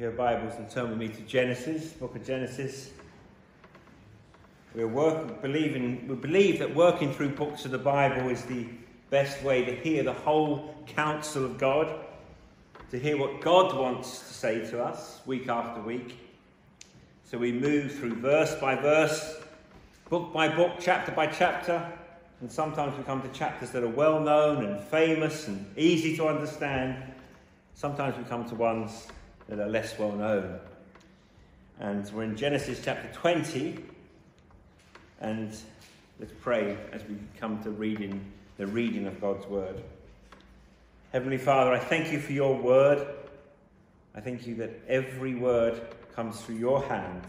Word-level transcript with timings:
your 0.00 0.12
Bibles 0.12 0.54
and 0.56 0.70
turn 0.70 0.88
with 0.88 0.98
me 0.98 1.08
to 1.08 1.20
Genesis, 1.22 1.92
book 1.92 2.16
of 2.16 2.24
Genesis. 2.24 2.88
We 4.74 4.86
work, 4.86 5.42
believing, 5.42 6.08
we 6.08 6.14
believe 6.14 6.58
that 6.60 6.74
working 6.74 7.12
through 7.12 7.34
books 7.34 7.66
of 7.66 7.70
the 7.70 7.76
Bible 7.76 8.30
is 8.30 8.42
the 8.46 8.66
best 9.10 9.42
way 9.42 9.62
to 9.62 9.74
hear 9.74 10.02
the 10.02 10.14
whole 10.14 10.74
counsel 10.86 11.44
of 11.44 11.58
God, 11.58 12.00
to 12.90 12.98
hear 12.98 13.18
what 13.18 13.42
God 13.42 13.76
wants 13.76 14.20
to 14.20 14.32
say 14.32 14.70
to 14.70 14.82
us 14.82 15.20
week 15.26 15.50
after 15.50 15.82
week. 15.82 16.16
So 17.24 17.36
we 17.36 17.52
move 17.52 17.92
through 17.92 18.14
verse 18.14 18.54
by 18.54 18.76
verse, 18.76 19.38
book 20.08 20.32
by 20.32 20.48
book, 20.48 20.76
chapter 20.80 21.12
by 21.12 21.26
chapter, 21.26 21.92
and 22.40 22.50
sometimes 22.50 22.96
we 22.96 23.04
come 23.04 23.20
to 23.20 23.38
chapters 23.38 23.70
that 23.72 23.82
are 23.82 23.88
well 23.88 24.18
known 24.18 24.64
and 24.64 24.80
famous 24.80 25.46
and 25.46 25.66
easy 25.76 26.16
to 26.16 26.26
understand. 26.26 26.96
Sometimes 27.74 28.16
we 28.16 28.24
come 28.24 28.48
to 28.48 28.54
ones 28.54 29.08
that 29.50 29.58
are 29.58 29.68
less 29.68 29.98
well 29.98 30.12
known. 30.12 30.60
And 31.80 32.08
we're 32.12 32.22
in 32.22 32.36
Genesis 32.36 32.80
chapter 32.82 33.10
20. 33.12 33.78
And 35.20 35.54
let's 36.18 36.32
pray 36.40 36.78
as 36.92 37.02
we 37.04 37.16
come 37.38 37.62
to 37.64 37.70
reading 37.70 38.24
the 38.58 38.66
reading 38.66 39.06
of 39.06 39.20
God's 39.20 39.46
word. 39.46 39.82
Heavenly 41.12 41.38
Father, 41.38 41.72
I 41.72 41.78
thank 41.80 42.12
you 42.12 42.20
for 42.20 42.32
your 42.32 42.56
word. 42.56 43.06
I 44.14 44.20
thank 44.20 44.46
you 44.46 44.54
that 44.56 44.70
every 44.86 45.34
word 45.34 45.80
comes 46.14 46.40
through 46.40 46.56
your 46.56 46.84
hand. 46.84 47.24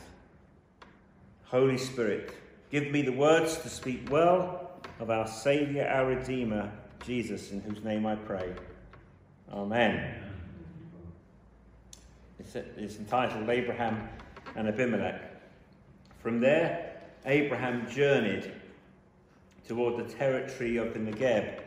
Holy 1.45 1.77
Spirit, 1.77 2.35
give 2.71 2.91
me 2.91 3.01
the 3.01 3.11
words 3.11 3.57
to 3.57 3.69
speak 3.69 4.09
well 4.11 4.71
of 4.99 5.09
our 5.09 5.27
Saviour, 5.27 5.87
our 5.87 6.05
Redeemer, 6.05 6.71
Jesus, 7.03 7.51
in 7.51 7.61
whose 7.61 7.83
name 7.83 8.05
I 8.05 8.15
pray. 8.15 8.53
Amen. 9.51 10.20
It's, 12.41 12.55
it's 12.55 12.97
entitled 12.97 13.47
Abraham 13.49 14.09
and 14.55 14.67
Abimelech. 14.67 15.21
From 16.23 16.39
there, 16.39 16.97
Abraham 17.25 17.87
journeyed 17.87 18.51
toward 19.67 19.97
the 19.97 20.11
territory 20.11 20.77
of 20.77 20.93
the 20.93 20.99
Negeb 20.99 21.59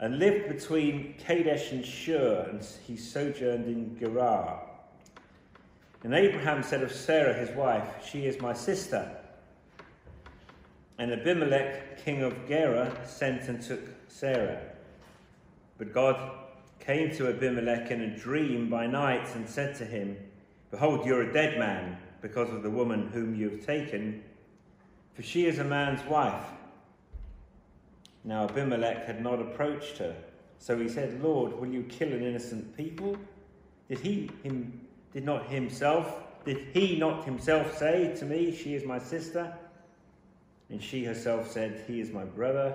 and 0.00 0.18
lived 0.18 0.48
between 0.48 1.14
Kadesh 1.24 1.70
and 1.70 1.86
Shur, 1.86 2.48
and 2.50 2.66
he 2.84 2.96
sojourned 2.96 3.66
in 3.66 3.96
Gerar. 3.96 4.60
And 6.02 6.14
Abraham 6.14 6.64
said 6.64 6.82
of 6.82 6.90
Sarah 6.90 7.34
his 7.34 7.50
wife, 7.50 7.86
She 8.04 8.26
is 8.26 8.40
my 8.40 8.54
sister. 8.54 9.08
And 10.98 11.12
Abimelech, 11.12 12.04
king 12.04 12.24
of 12.24 12.34
Gerar, 12.48 12.90
sent 13.06 13.48
and 13.48 13.62
took 13.62 13.82
Sarah. 14.08 14.60
But 15.78 15.92
God 15.92 16.41
came 16.84 17.14
to 17.16 17.28
Abimelech 17.28 17.90
in 17.90 18.00
a 18.02 18.16
dream 18.16 18.68
by 18.68 18.86
night 18.86 19.28
and 19.34 19.48
said 19.48 19.74
to 19.76 19.84
him, 19.84 20.16
Behold, 20.70 21.06
you're 21.06 21.22
a 21.22 21.32
dead 21.32 21.58
man 21.58 21.96
because 22.20 22.50
of 22.50 22.62
the 22.62 22.70
woman 22.70 23.08
whom 23.12 23.34
you 23.34 23.50
have 23.50 23.64
taken, 23.64 24.22
for 25.14 25.22
she 25.22 25.46
is 25.46 25.58
a 25.58 25.64
man's 25.64 26.04
wife. 26.08 26.46
Now 28.24 28.44
Abimelech 28.44 29.06
had 29.06 29.22
not 29.22 29.40
approached 29.40 29.98
her, 29.98 30.16
so 30.58 30.78
he 30.78 30.88
said, 30.88 31.22
Lord, 31.22 31.52
will 31.52 31.68
you 31.68 31.82
kill 31.84 32.12
an 32.12 32.22
innocent 32.22 32.76
people? 32.76 33.16
Did 33.88 33.98
he 33.98 34.30
him 34.42 34.80
did 35.12 35.24
not 35.24 35.46
himself 35.46 36.22
did 36.44 36.66
he 36.72 36.98
not 36.98 37.24
himself 37.24 37.76
say 37.78 38.14
to 38.16 38.24
me, 38.24 38.54
She 38.54 38.74
is 38.74 38.84
my 38.84 38.98
sister? 38.98 39.52
And 40.70 40.82
she 40.82 41.04
herself 41.04 41.50
said, 41.50 41.84
He 41.86 42.00
is 42.00 42.10
my 42.10 42.24
brother. 42.24 42.74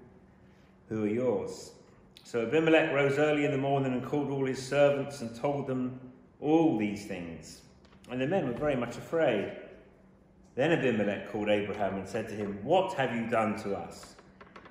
who 0.91 1.05
are 1.05 1.07
yours. 1.07 1.71
So 2.25 2.45
Abimelech 2.45 2.91
rose 2.91 3.17
early 3.17 3.45
in 3.45 3.51
the 3.51 3.57
morning 3.57 3.93
and 3.93 4.05
called 4.05 4.29
all 4.29 4.45
his 4.45 4.61
servants 4.61 5.21
and 5.21 5.33
told 5.33 5.65
them 5.65 5.97
all 6.41 6.77
these 6.77 7.05
things. 7.05 7.61
And 8.09 8.19
the 8.19 8.27
men 8.27 8.45
were 8.45 8.59
very 8.59 8.75
much 8.75 8.97
afraid. 8.97 9.53
Then 10.55 10.73
Abimelech 10.73 11.31
called 11.31 11.47
Abraham 11.47 11.95
and 11.95 12.05
said 12.05 12.27
to 12.27 12.35
him, 12.35 12.59
What 12.61 12.93
have 12.95 13.15
you 13.15 13.25
done 13.27 13.57
to 13.63 13.73
us? 13.73 14.15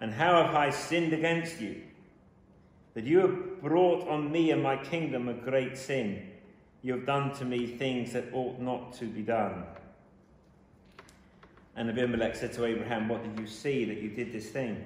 And 0.02 0.12
how 0.12 0.44
have 0.44 0.54
I 0.54 0.68
sinned 0.68 1.14
against 1.14 1.58
you? 1.58 1.80
That 2.92 3.04
you 3.04 3.20
have 3.20 3.62
brought 3.62 4.06
on 4.06 4.30
me 4.30 4.50
and 4.50 4.62
my 4.62 4.76
kingdom 4.76 5.28
a 5.30 5.32
great 5.32 5.78
sin. 5.78 6.28
You 6.82 6.92
have 6.96 7.06
done 7.06 7.32
to 7.36 7.46
me 7.46 7.66
things 7.66 8.12
that 8.12 8.26
ought 8.34 8.60
not 8.60 8.92
to 8.94 9.06
be 9.06 9.22
done. 9.22 9.64
And 11.76 11.88
Abimelech 11.88 12.36
said 12.36 12.52
to 12.54 12.66
Abraham, 12.66 13.08
What 13.08 13.22
did 13.22 13.40
you 13.40 13.46
see 13.46 13.86
that 13.86 14.02
you 14.02 14.10
did 14.10 14.32
this 14.32 14.50
thing? 14.50 14.84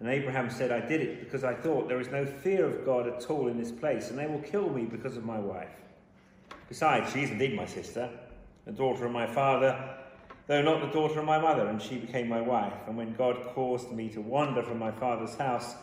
And 0.00 0.08
Abraham 0.08 0.50
said, 0.50 0.72
I 0.72 0.80
did 0.80 1.00
it 1.00 1.20
because 1.20 1.44
I 1.44 1.54
thought 1.54 1.88
there 1.88 2.00
is 2.00 2.08
no 2.08 2.26
fear 2.26 2.66
of 2.66 2.84
God 2.84 3.06
at 3.06 3.30
all 3.30 3.48
in 3.48 3.58
this 3.58 3.70
place, 3.70 4.10
and 4.10 4.18
they 4.18 4.26
will 4.26 4.40
kill 4.40 4.68
me 4.68 4.84
because 4.84 5.16
of 5.16 5.24
my 5.24 5.38
wife. 5.38 5.70
Besides, 6.68 7.12
she 7.12 7.22
is 7.22 7.30
indeed 7.30 7.54
my 7.54 7.66
sister, 7.66 8.10
the 8.64 8.72
daughter 8.72 9.06
of 9.06 9.12
my 9.12 9.26
father, 9.26 9.96
though 10.46 10.62
not 10.62 10.80
the 10.80 10.92
daughter 10.98 11.20
of 11.20 11.26
my 11.26 11.38
mother, 11.38 11.66
and 11.68 11.80
she 11.80 11.96
became 11.96 12.28
my 12.28 12.40
wife. 12.40 12.74
And 12.86 12.96
when 12.96 13.14
God 13.14 13.36
caused 13.54 13.92
me 13.92 14.08
to 14.10 14.20
wander 14.20 14.62
from 14.62 14.78
my 14.78 14.90
father's 14.90 15.36
house, 15.36 15.74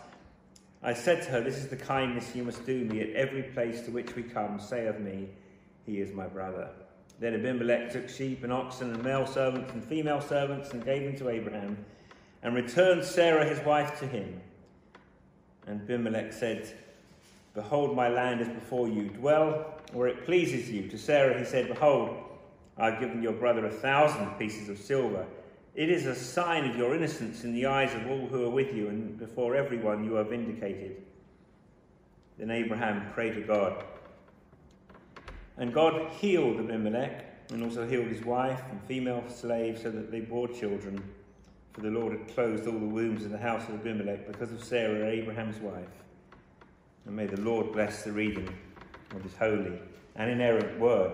I 0.84 0.94
said 0.94 1.22
to 1.24 1.30
her, 1.32 1.42
This 1.42 1.58
is 1.58 1.68
the 1.68 1.78
kindness 1.78 2.36
you 2.36 2.44
must 2.44 2.66
do 2.66 2.84
me 2.84 3.02
at 3.02 3.12
every 3.12 3.44
place 3.44 3.82
to 3.84 3.92
which 3.92 4.16
we 4.16 4.24
come. 4.24 4.60
Say 4.60 4.88
of 4.88 5.00
me, 5.00 5.30
He 5.86 6.02
is 6.02 6.12
my 6.12 6.28
brother. 6.28 6.70
Then 7.20 7.36
Abimelech 7.36 7.92
took 7.92 8.10
sheep 8.10 8.44
and 8.44 8.52
oxen 8.52 8.92
and 8.92 9.04
male 9.04 9.28
servants 9.28 9.72
and 9.74 9.84
female 9.84 10.22
servants 10.22 10.72
and 10.72 10.84
gave 10.84 11.04
them 11.04 11.16
to 11.18 11.30
Abraham 11.30 11.78
and 12.44 12.56
returned 12.56 13.04
Sarah 13.04 13.48
his 13.48 13.60
wife 13.66 14.00
to 14.00 14.08
him. 14.08 14.42
And 15.68 15.82
Abimelech 15.82 16.34
said, 16.34 16.74
Behold, 17.54 17.96
my 17.96 18.08
land 18.08 18.42
is 18.42 18.48
before 18.48 18.88
you. 18.88 19.10
Dwell 19.10 19.80
where 19.94 20.08
it 20.08 20.26
pleases 20.26 20.70
you. 20.70 20.88
To 20.88 20.98
Sarah 20.98 21.38
he 21.38 21.46
said, 21.46 21.68
Behold, 21.68 22.18
I've 22.78 23.00
given 23.00 23.22
your 23.22 23.34
brother 23.34 23.66
a 23.66 23.72
thousand 23.72 24.28
pieces 24.40 24.70
of 24.70 24.78
silver. 24.78 25.26
It 25.76 25.90
is 25.90 26.06
a 26.06 26.16
sign 26.16 26.70
of 26.70 26.76
your 26.76 26.96
innocence 26.96 27.44
in 27.44 27.54
the 27.54 27.66
eyes 27.66 27.94
of 27.94 28.10
all 28.10 28.28
who 28.28 28.46
are 28.46 28.50
with 28.50 28.74
you, 28.74 28.90
and 28.90 29.18
before 29.18 29.56
everyone 29.56 30.04
you 30.04 30.18
are 30.18 30.24
vindicated. 30.24 31.02
Then 32.38 32.52
Abraham 32.52 33.12
prayed 33.14 33.36
to 33.36 33.42
God. 33.42 33.84
And 35.58 35.74
God 35.74 36.10
healed 36.12 36.60
Abimelech, 36.60 37.50
and 37.52 37.64
also 37.64 37.88
healed 37.88 38.08
his 38.08 38.24
wife 38.24 38.62
and 38.70 38.82
female 38.84 39.24
slaves, 39.30 39.84
so 39.84 39.92
that 39.92 40.12
they 40.12 40.22
bore 40.22 40.48
children. 40.48 41.04
For 41.74 41.82
the 41.82 41.90
Lord 41.90 42.12
had 42.14 42.28
closed 42.34 42.68
all 42.68 42.78
the 42.78 42.86
wombs 42.86 43.24
in 43.24 43.32
the 43.32 43.38
house 43.38 43.68
of 43.70 43.76
Abimelech 43.76 44.28
because 44.28 44.52
of 44.52 44.64
Sarah, 44.64 45.08
Abraham's 45.08 45.58
wife. 45.58 45.88
And 47.06 47.16
may 47.16 47.26
the 47.26 47.40
Lord 47.40 47.72
bless 47.72 48.04
the 48.04 48.12
reading 48.12 48.54
of 49.16 49.24
his 49.24 49.36
holy 49.36 49.80
and 50.16 50.30
inerrant 50.30 50.80
word. 50.80 51.14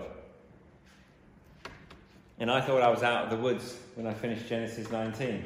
And 2.40 2.50
I 2.50 2.60
thought 2.60 2.82
I 2.82 2.88
was 2.88 3.02
out 3.02 3.24
of 3.24 3.30
the 3.30 3.36
woods 3.36 3.78
when 3.94 4.06
I 4.06 4.14
finished 4.14 4.48
Genesis 4.48 4.90
19. 4.90 5.44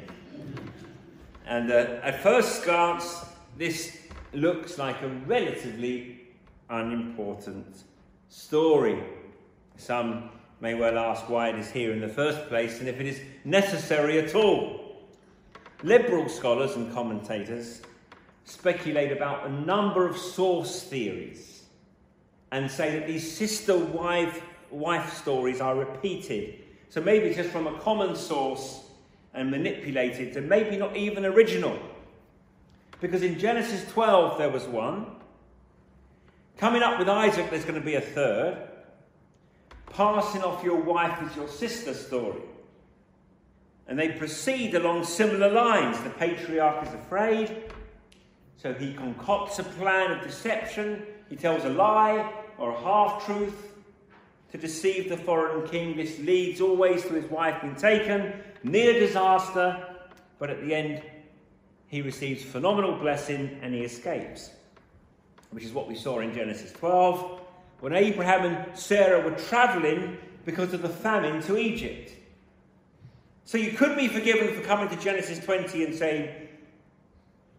And 1.45 1.71
uh, 1.71 1.99
at 2.03 2.21
first 2.21 2.63
glance, 2.63 3.25
this 3.57 3.97
looks 4.33 4.77
like 4.77 5.01
a 5.01 5.07
relatively 5.07 6.21
unimportant 6.69 7.83
story. 8.29 9.03
Some 9.77 10.29
may 10.59 10.73
well 10.75 10.97
ask 10.97 11.29
why 11.29 11.49
it 11.49 11.59
is 11.59 11.69
here 11.69 11.91
in 11.91 11.99
the 11.99 12.07
first 12.07 12.47
place 12.47 12.79
and 12.79 12.87
if 12.87 12.99
it 12.99 13.05
is 13.05 13.21
necessary 13.43 14.19
at 14.19 14.33
all. 14.33 14.82
Liberal 15.83 16.29
scholars 16.29 16.75
and 16.77 16.93
commentators 16.93 17.81
speculate 18.45 19.11
about 19.11 19.45
a 19.45 19.51
number 19.51 20.07
of 20.07 20.17
source 20.17 20.83
theories 20.83 21.63
and 22.51 22.71
say 22.71 22.97
that 22.97 23.07
these 23.07 23.29
sister 23.35 23.77
wife, 23.77 24.41
wife 24.71 25.13
stories 25.13 25.59
are 25.59 25.75
repeated. 25.75 26.63
So 26.89 27.01
maybe 27.01 27.33
just 27.33 27.49
from 27.49 27.67
a 27.67 27.77
common 27.79 28.15
source 28.15 28.81
and 29.33 29.51
manipulated 29.51 30.33
to 30.33 30.41
maybe 30.41 30.77
not 30.77 30.95
even 30.95 31.25
original. 31.25 31.77
Because 33.01 33.23
in 33.23 33.37
Genesis 33.37 33.85
12 33.91 34.37
there 34.37 34.49
was 34.49 34.63
one. 34.65 35.07
Coming 36.57 36.83
up 36.83 36.97
with 36.97 37.09
Isaac, 37.09 37.49
there's 37.49 37.65
going 37.65 37.79
to 37.79 37.85
be 37.85 37.95
a 37.95 38.01
third. 38.01 38.69
Passing 39.87 40.43
off 40.43 40.63
your 40.63 40.79
wife 40.79 41.17
as 41.21 41.35
your 41.35 41.49
sister 41.49 41.93
story. 41.93 42.41
And 43.87 43.99
they 43.99 44.09
proceed 44.09 44.75
along 44.75 45.05
similar 45.05 45.51
lines. 45.51 45.99
The 46.01 46.09
patriarch 46.11 46.87
is 46.87 46.93
afraid, 46.93 47.71
so 48.57 48.73
he 48.73 48.93
concocts 48.93 49.59
a 49.59 49.63
plan 49.63 50.11
of 50.11 50.23
deception. 50.23 51.03
He 51.29 51.35
tells 51.35 51.65
a 51.65 51.69
lie 51.69 52.31
or 52.57 52.71
a 52.71 52.79
half 52.79 53.25
truth 53.25 53.71
to 54.51 54.57
deceive 54.57 55.09
the 55.09 55.17
foreign 55.17 55.67
king. 55.67 55.97
This 55.97 56.19
leads 56.19 56.61
always 56.61 57.03
to 57.03 57.13
his 57.13 57.25
wife 57.25 57.61
being 57.61 57.75
taken, 57.75 58.33
near 58.63 58.93
disaster, 58.99 59.85
but 60.39 60.49
at 60.49 60.61
the 60.61 60.73
end, 60.73 61.01
he 61.87 62.01
receives 62.01 62.43
phenomenal 62.43 62.97
blessing 62.97 63.59
and 63.61 63.73
he 63.73 63.81
escapes, 63.81 64.51
which 65.51 65.63
is 65.63 65.73
what 65.73 65.87
we 65.87 65.95
saw 65.95 66.19
in 66.21 66.33
Genesis 66.33 66.71
12 66.71 67.41
when 67.83 67.93
Abraham 67.93 68.45
and 68.45 68.77
Sarah 68.77 69.19
were 69.19 69.37
traveling 69.37 70.17
because 70.45 70.73
of 70.73 70.81
the 70.81 70.87
famine 70.87 71.41
to 71.43 71.57
Egypt. 71.57 72.13
So 73.45 73.57
you 73.57 73.71
could 73.71 73.97
be 73.97 74.07
forgiven 74.07 74.55
for 74.55 74.61
coming 74.61 74.89
to 74.89 74.95
Genesis 74.95 75.39
20 75.43 75.83
and 75.83 75.95
saying, 75.95 76.29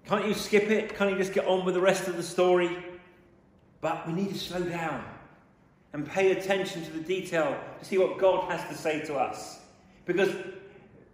Can't 0.06 0.26
you 0.26 0.34
skip 0.34 0.70
it? 0.70 0.96
Can't 0.96 1.10
you 1.10 1.18
just 1.18 1.32
get 1.32 1.46
on 1.46 1.64
with 1.64 1.74
the 1.74 1.80
rest 1.80 2.08
of 2.08 2.16
the 2.16 2.22
story? 2.22 2.84
But 3.80 4.06
we 4.06 4.14
need 4.14 4.30
to 4.30 4.38
slow 4.38 4.62
down 4.62 5.04
and 5.92 6.08
pay 6.08 6.32
attention 6.32 6.82
to 6.84 6.90
the 6.90 7.00
detail 7.00 7.56
to 7.78 7.84
see 7.84 7.98
what 7.98 8.18
God 8.18 8.50
has 8.50 8.66
to 8.68 8.74
say 8.74 9.00
to 9.02 9.14
us. 9.14 9.60
Because 10.06 10.34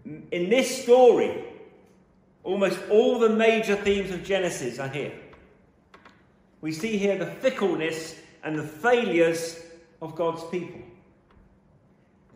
in 0.05 0.49
this 0.49 0.82
story, 0.82 1.44
almost 2.44 2.78
all 2.90 3.19
the 3.19 3.28
major 3.28 3.76
themes 3.76 4.11
of 4.11 4.25
Genesis 4.25 4.78
are 4.78 4.88
here. 4.88 5.12
We 6.61 6.72
see 6.72 6.96
here 6.96 7.19
the 7.19 7.26
fickleness 7.26 8.17
and 8.43 8.58
the 8.58 8.62
failures 8.62 9.61
of 10.00 10.14
God's 10.14 10.43
people. 10.50 10.81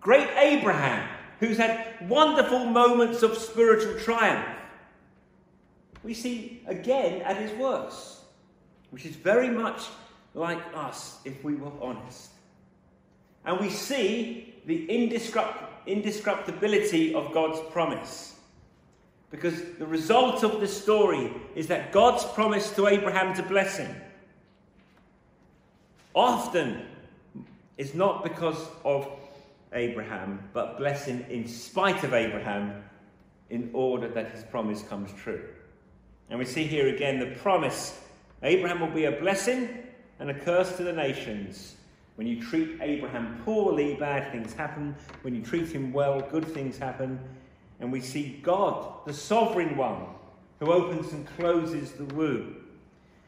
Great 0.00 0.28
Abraham, 0.36 1.08
who's 1.40 1.56
had 1.56 2.08
wonderful 2.08 2.64
moments 2.64 3.22
of 3.22 3.36
spiritual 3.36 3.98
triumph, 4.00 4.46
we 6.02 6.14
see 6.14 6.62
again 6.66 7.22
at 7.22 7.36
his 7.36 7.50
worst, 7.52 8.20
which 8.90 9.06
is 9.06 9.16
very 9.16 9.48
much 9.48 9.82
like 10.34 10.60
us 10.74 11.18
if 11.24 11.42
we 11.42 11.54
were 11.54 11.72
honest. 11.80 12.30
And 13.44 13.58
we 13.60 13.70
see 13.70 14.54
the 14.66 14.86
indescript- 14.86 15.86
indescriptibility 15.86 17.14
of 17.14 17.32
God's 17.32 17.60
promise. 17.72 18.38
Because 19.30 19.60
the 19.78 19.86
result 19.86 20.44
of 20.44 20.60
this 20.60 20.80
story 20.80 21.32
is 21.54 21.66
that 21.68 21.92
God's 21.92 22.24
promise 22.24 22.74
to 22.76 22.86
Abraham 22.86 23.34
to 23.34 23.42
bless 23.42 23.78
him 23.78 23.94
often 26.14 26.86
is 27.76 27.94
not 27.94 28.22
because 28.22 28.68
of 28.84 29.08
Abraham, 29.74 30.48
but 30.52 30.78
blessing 30.78 31.24
in 31.28 31.46
spite 31.46 32.04
of 32.04 32.14
Abraham 32.14 32.82
in 33.50 33.70
order 33.72 34.08
that 34.08 34.30
his 34.32 34.44
promise 34.44 34.82
comes 34.82 35.12
true. 35.12 35.42
And 36.30 36.38
we 36.38 36.44
see 36.44 36.64
here 36.64 36.88
again 36.88 37.18
the 37.18 37.34
promise 37.36 38.00
Abraham 38.42 38.80
will 38.80 38.94
be 38.94 39.04
a 39.04 39.12
blessing 39.12 39.68
and 40.18 40.30
a 40.30 40.34
curse 40.34 40.76
to 40.76 40.82
the 40.82 40.92
nations. 40.92 41.76
When 42.16 42.26
you 42.26 42.40
treat 42.40 42.78
Abraham 42.80 43.40
poorly, 43.44 43.94
bad 43.94 44.30
things 44.30 44.52
happen. 44.52 44.94
When 45.22 45.34
you 45.34 45.42
treat 45.42 45.68
him 45.68 45.92
well, 45.92 46.20
good 46.20 46.46
things 46.46 46.78
happen. 46.78 47.18
And 47.80 47.90
we 47.90 48.00
see 48.00 48.40
God, 48.42 49.04
the 49.06 49.12
sovereign 49.12 49.76
one, 49.76 50.06
who 50.60 50.72
opens 50.72 51.12
and 51.12 51.26
closes 51.36 51.92
the 51.92 52.04
womb. 52.14 52.56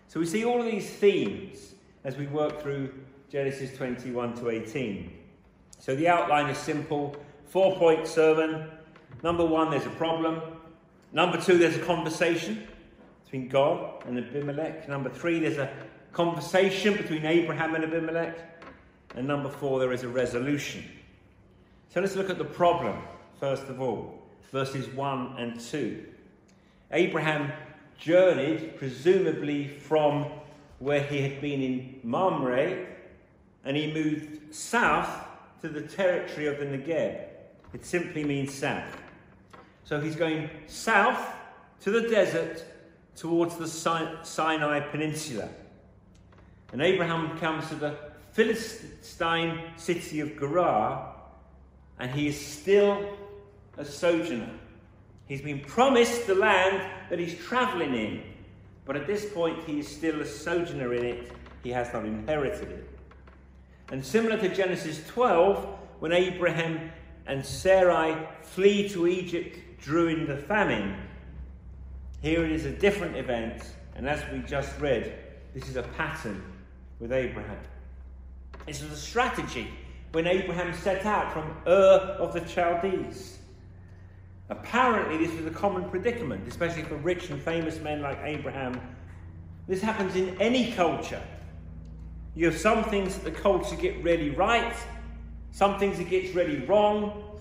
So 0.08 0.20
we 0.20 0.26
see 0.26 0.44
all 0.44 0.60
of 0.60 0.66
these 0.66 0.88
themes 0.88 1.74
as 2.04 2.16
we 2.16 2.26
work 2.28 2.62
through 2.62 2.92
Genesis 3.28 3.76
21 3.76 4.34
to 4.36 4.50
18. 4.50 5.15
So 5.78 5.94
the 5.94 6.08
outline 6.08 6.50
is 6.50 6.58
simple 6.58 7.16
four 7.46 7.76
point 7.76 8.06
sermon. 8.06 8.70
Number 9.22 9.44
one, 9.44 9.70
there's 9.70 9.86
a 9.86 9.90
problem. 9.90 10.40
Number 11.12 11.40
two, 11.40 11.58
there's 11.58 11.76
a 11.76 11.84
conversation 11.84 12.66
between 13.24 13.48
God 13.48 14.04
and 14.06 14.18
Abimelech. 14.18 14.88
Number 14.88 15.08
three, 15.08 15.38
there's 15.38 15.58
a 15.58 15.70
conversation 16.12 16.94
between 16.94 17.24
Abraham 17.24 17.74
and 17.74 17.84
Abimelech. 17.84 18.38
And 19.14 19.26
number 19.26 19.48
four, 19.48 19.80
there 19.80 19.92
is 19.92 20.02
a 20.02 20.08
resolution. 20.08 20.84
So 21.88 22.00
let's 22.00 22.16
look 22.16 22.28
at 22.28 22.38
the 22.38 22.44
problem, 22.44 23.02
first 23.40 23.64
of 23.64 23.80
all, 23.80 24.22
verses 24.52 24.88
1 24.88 25.36
and 25.38 25.58
2. 25.58 26.04
Abraham 26.92 27.52
journeyed, 27.98 28.76
presumably 28.76 29.68
from 29.68 30.26
where 30.78 31.02
he 31.02 31.22
had 31.22 31.40
been 31.40 31.62
in 31.62 32.00
Mamre, 32.02 32.86
and 33.64 33.76
he 33.76 33.92
moved 33.92 34.54
south 34.54 35.25
to 35.62 35.68
the 35.68 35.82
territory 35.82 36.46
of 36.46 36.58
the 36.58 36.66
Negev. 36.66 37.20
It 37.72 37.84
simply 37.84 38.24
means 38.24 38.54
south. 38.54 38.96
So 39.84 40.00
he's 40.00 40.16
going 40.16 40.50
south 40.66 41.20
to 41.82 41.90
the 41.90 42.08
desert 42.08 42.64
towards 43.14 43.56
the 43.56 43.66
Sinai 43.66 44.80
Peninsula. 44.80 45.48
And 46.72 46.82
Abraham 46.82 47.38
comes 47.38 47.68
to 47.68 47.74
the 47.76 47.96
Philistine 48.32 49.60
city 49.76 50.20
of 50.20 50.38
Gerar, 50.38 51.14
and 51.98 52.10
he 52.10 52.26
is 52.26 52.38
still 52.38 53.16
a 53.78 53.84
sojourner. 53.84 54.50
He's 55.26 55.40
been 55.40 55.60
promised 55.60 56.26
the 56.26 56.34
land 56.34 56.82
that 57.08 57.18
he's 57.18 57.38
travelling 57.38 57.94
in, 57.94 58.22
but 58.84 58.96
at 58.96 59.06
this 59.06 59.24
point 59.32 59.64
he 59.64 59.78
is 59.80 59.88
still 59.88 60.20
a 60.20 60.26
sojourner 60.26 60.94
in 60.94 61.04
it. 61.04 61.32
He 61.62 61.70
has 61.70 61.92
not 61.92 62.04
inherited 62.04 62.70
it. 62.70 62.95
And 63.90 64.04
similar 64.04 64.36
to 64.38 64.48
Genesis 64.54 65.06
12, 65.06 65.64
when 66.00 66.12
Abraham 66.12 66.90
and 67.26 67.44
Sarai 67.44 68.16
flee 68.42 68.88
to 68.90 69.06
Egypt 69.06 69.58
during 69.84 70.26
the 70.26 70.36
famine, 70.36 70.96
here 72.22 72.44
it 72.44 72.50
is 72.50 72.64
a 72.64 72.72
different 72.72 73.16
event, 73.16 73.62
and 73.94 74.08
as 74.08 74.20
we 74.32 74.40
just 74.40 74.78
read, 74.80 75.16
this 75.54 75.68
is 75.68 75.76
a 75.76 75.82
pattern 75.82 76.42
with 76.98 77.12
Abraham. 77.12 77.58
This 78.66 78.82
was 78.82 78.90
a 78.92 78.96
strategy 78.96 79.68
when 80.12 80.26
Abraham 80.26 80.74
set 80.74 81.06
out 81.06 81.32
from 81.32 81.56
Ur 81.66 82.16
of 82.18 82.32
the 82.32 82.46
Chaldees. 82.46 83.38
Apparently, 84.48 85.18
this 85.18 85.36
was 85.36 85.46
a 85.46 85.50
common 85.50 85.88
predicament, 85.90 86.46
especially 86.48 86.82
for 86.82 86.96
rich 86.96 87.30
and 87.30 87.40
famous 87.40 87.80
men 87.80 88.00
like 88.02 88.18
Abraham. 88.22 88.80
This 89.68 89.82
happens 89.82 90.16
in 90.16 90.40
any 90.40 90.72
culture. 90.72 91.22
You 92.36 92.44
have 92.44 92.58
some 92.58 92.84
things 92.84 93.14
that 93.14 93.24
the 93.24 93.30
culture 93.30 93.76
get 93.76 94.04
really 94.04 94.28
right, 94.28 94.76
some 95.52 95.78
things 95.78 95.98
it 95.98 96.10
gets 96.10 96.34
really 96.34 96.58
wrong, 96.66 97.40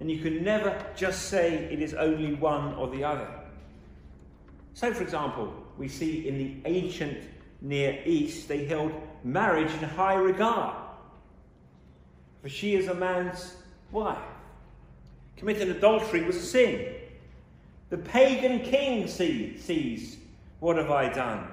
and 0.00 0.10
you 0.10 0.18
can 0.18 0.42
never 0.42 0.84
just 0.96 1.28
say 1.28 1.68
it 1.70 1.80
is 1.80 1.94
only 1.94 2.34
one 2.34 2.74
or 2.74 2.90
the 2.90 3.04
other. 3.04 3.28
So, 4.74 4.92
for 4.92 5.04
example, 5.04 5.54
we 5.78 5.86
see 5.86 6.26
in 6.26 6.38
the 6.38 6.56
ancient 6.64 7.18
Near 7.60 8.02
East, 8.04 8.48
they 8.48 8.64
held 8.64 8.92
marriage 9.22 9.72
in 9.74 9.88
high 9.88 10.14
regard. 10.14 10.74
For 12.42 12.48
she 12.48 12.74
is 12.74 12.88
a 12.88 12.94
man's 12.94 13.54
wife. 13.92 14.18
Committing 15.36 15.70
adultery 15.70 16.24
was 16.24 16.34
a 16.34 16.42
sin. 16.42 16.94
The 17.90 17.98
pagan 17.98 18.60
king 18.60 19.06
sees, 19.06 20.16
What 20.58 20.78
have 20.78 20.90
I 20.90 21.12
done? 21.12 21.51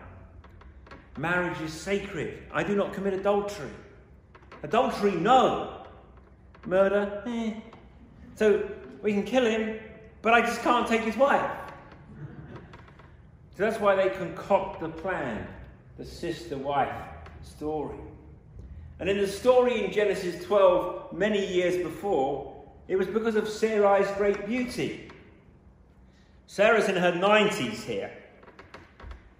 Marriage 1.19 1.59
is 1.59 1.73
sacred. 1.73 2.43
I 2.49 2.63
do 2.63 2.77
not 2.77 2.93
commit 2.93 3.13
adultery. 3.13 3.69
Adultery, 4.63 5.11
no. 5.11 5.83
Murder, 6.65 7.21
eh. 7.27 7.55
So 8.35 8.69
we 9.01 9.11
can 9.11 9.23
kill 9.23 9.45
him, 9.45 9.79
but 10.21 10.33
I 10.33 10.39
just 10.39 10.61
can't 10.61 10.87
take 10.87 11.01
his 11.01 11.17
wife. 11.17 11.51
So 13.57 13.65
that's 13.65 13.81
why 13.81 13.97
they 13.97 14.15
concoct 14.15 14.79
the 14.79 14.87
plan, 14.87 15.45
the 15.97 16.05
sister 16.05 16.57
wife 16.57 16.95
story. 17.43 17.97
And 19.01 19.09
in 19.09 19.17
the 19.17 19.27
story 19.27 19.83
in 19.83 19.91
Genesis 19.91 20.41
12, 20.45 21.11
many 21.11 21.45
years 21.53 21.83
before, 21.83 22.63
it 22.87 22.95
was 22.95 23.07
because 23.07 23.35
of 23.35 23.43
Sarai's 23.43 24.09
great 24.15 24.45
beauty. 24.45 25.11
Sarah's 26.47 26.87
in 26.87 26.95
her 26.95 27.11
90s 27.11 27.83
here. 27.83 28.11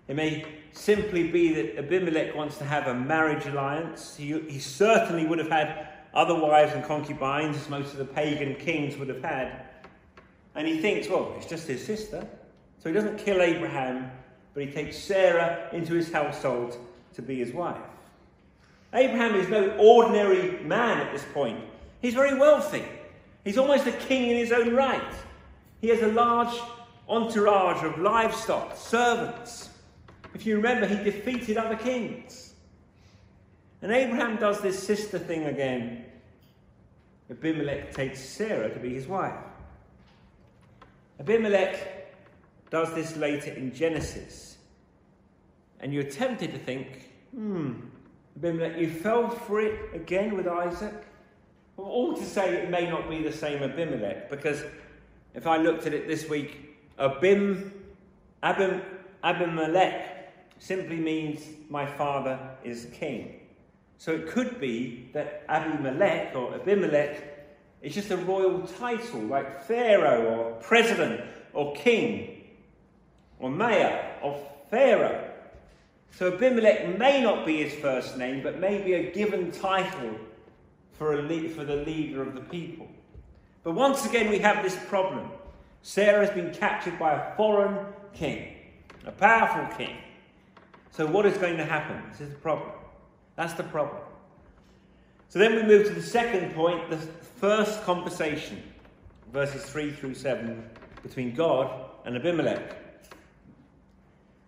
It 0.10 0.18
may 0.18 0.59
simply 0.80 1.28
be 1.28 1.54
that 1.54 1.78
Abimelech 1.78 2.34
wants 2.36 2.58
to 2.58 2.64
have 2.64 2.88
a 2.88 2.94
marriage 2.94 3.46
alliance. 3.46 4.16
He, 4.16 4.40
he 4.50 4.60
certainly 4.60 5.26
would 5.26 5.40
have 5.40 5.50
had 5.50 5.90
other 6.14 6.34
wives 6.34 6.74
and 6.74 6.84
concubines, 6.84 7.58
as 7.58 7.70
most 7.70 7.92
of 7.92 8.00
the 8.00 8.06
pagan 8.06 8.56
kings 8.56 8.98
would 8.98 9.10
have 9.10 9.22
had. 9.22 9.66
And 10.56 10.68
he 10.68 10.80
thinks, 10.80 11.08
well, 11.08 11.34
it's 11.38 11.46
just 11.46 11.68
his 11.68 11.86
sister. 11.86 12.26
So 12.80 12.90
he 12.90 12.96
doesn't 12.96 13.18
kill 13.18 13.42
Abraham, 13.42 14.10
but 14.54 14.64
he 14.64 14.72
takes 14.72 14.98
Sarah 14.98 15.70
into 15.74 15.94
his 15.94 16.12
household 16.12 16.78
to 17.14 17.22
be 17.22 17.38
his 17.38 17.54
wife. 17.54 17.78
Abraham 18.94 19.36
is 19.36 19.50
no 19.50 19.72
ordinary 19.78 20.64
man 20.64 20.98
at 20.98 21.12
this 21.12 21.26
point. 21.34 21.60
He's 22.02 22.14
very 22.14 22.38
wealthy. 22.40 22.86
He's 23.44 23.58
almost 23.58 23.86
a 23.86 23.92
king 23.92 24.32
in 24.32 24.38
his 24.38 24.52
own 24.52 24.74
right. 24.74 25.14
He 25.82 25.90
has 25.90 26.02
a 26.02 26.08
large 26.08 26.58
entourage 27.08 27.84
of 27.84 28.00
livestock, 28.00 28.76
servants. 28.76 29.69
If 30.34 30.46
you 30.46 30.56
remember, 30.56 30.86
he 30.86 31.04
defeated 31.04 31.58
other 31.58 31.76
kings. 31.76 32.54
And 33.82 33.92
Abraham 33.92 34.38
does 34.38 34.62
this 34.62 34.82
sister 34.82 35.18
thing 35.18 35.46
again. 35.46 36.06
Abimelech 37.32 37.94
takes 37.94 38.20
Sarah 38.22 38.74
to 38.74 38.80
be 38.80 38.94
his 38.94 39.08
wife. 39.08 39.36
Abimelech 41.20 42.14
does 42.70 42.94
this 42.94 43.16
later 43.16 43.52
in 43.52 43.74
Genesis. 43.74 44.58
And 45.80 45.94
you're 45.94 46.04
tempted 46.04 46.52
to 46.52 46.60
think, 46.60 47.10
hmm, 47.34 47.74
Abimelech, 48.38 48.78
you 48.78 48.90
fell 48.90 49.30
for 49.30 49.62
it 49.62 49.94
again 49.94 50.36
with 50.36 50.48
Isaac? 50.48 50.94
All 51.78 52.14
to 52.14 52.26
say 52.26 52.56
it 52.56 52.70
may 52.70 52.90
not 52.90 53.10
be 53.10 53.24
the 53.24 53.32
same 53.32 53.64
Abimelech, 53.64 54.30
because 54.30 54.64
if 55.34 55.48
I 55.48 55.58
looked 55.58 55.86
at 55.86 55.94
it 55.94 56.08
this 56.08 56.28
week, 56.28 56.76
Abim, 56.98 57.72
Abim, 58.44 58.82
Abimelech 59.24 60.19
simply 60.60 60.98
means 60.98 61.42
my 61.70 61.86
father 61.86 62.38
is 62.64 62.88
king. 62.94 63.40
So 63.98 64.14
it 64.14 64.28
could 64.28 64.60
be 64.60 65.10
that 65.14 65.44
Abimelech 65.50 66.36
or 66.36 66.54
Abimelech 66.54 67.24
is 67.82 67.96
just 67.96 68.12
a 68.12 68.18
royal 68.18 68.62
title, 68.62 69.22
like 69.22 69.64
Pharaoh 69.64 70.26
or 70.26 70.52
president 70.62 71.22
or 71.54 71.74
king 71.76 72.44
or 73.40 73.50
mayor 73.50 74.16
of 74.22 74.40
Pharaoh. 74.70 75.26
So 76.12 76.34
Abimelech 76.34 76.98
may 76.98 77.22
not 77.22 77.46
be 77.46 77.64
his 77.64 77.74
first 77.76 78.18
name, 78.18 78.44
but 78.44 78.60
may 78.60 78.82
be 78.82 78.94
a 78.94 79.12
given 79.12 79.52
title 79.52 80.16
for, 80.94 81.18
a 81.18 81.50
for 81.50 81.64
the 81.64 81.78
leader 81.78 82.22
of 82.22 82.36
the 82.36 82.42
people. 82.42 82.88
But 83.64 83.74
once 83.74 84.06
again, 84.06 84.30
we 84.30 84.40
have 84.40 84.64
this 84.64 84.78
problem. 84.88 85.30
Sarah 85.82 86.26
has 86.26 86.36
been 86.36 86.54
captured 86.54 87.00
by 87.00 87.14
a 87.14 87.36
foreign 87.36 87.86
king, 88.14 88.56
a 89.06 89.12
powerful 89.12 89.78
king. 89.78 89.96
So, 91.00 91.08
what 91.08 91.26
is 91.26 91.38
going 91.38 91.56
to 91.56 91.64
happen? 91.64 92.04
This 92.12 92.20
is 92.20 92.30
the 92.32 92.40
problem. 92.40 92.72
That's 93.38 93.54
the 93.54 93.64
problem. 93.64 94.02
So, 95.30 95.40
then 95.40 95.56
we 95.56 95.64
move 95.64 95.88
to 95.88 95.94
the 95.94 96.02
second 96.02 96.54
point 96.54 96.90
the 96.90 96.98
first 96.98 97.82
conversation, 97.84 98.62
verses 99.32 99.64
3 99.64 99.94
through 99.94 100.16
7, 100.16 100.62
between 101.02 101.34
God 101.34 101.86
and 102.04 102.18
Abimelech. 102.18 102.76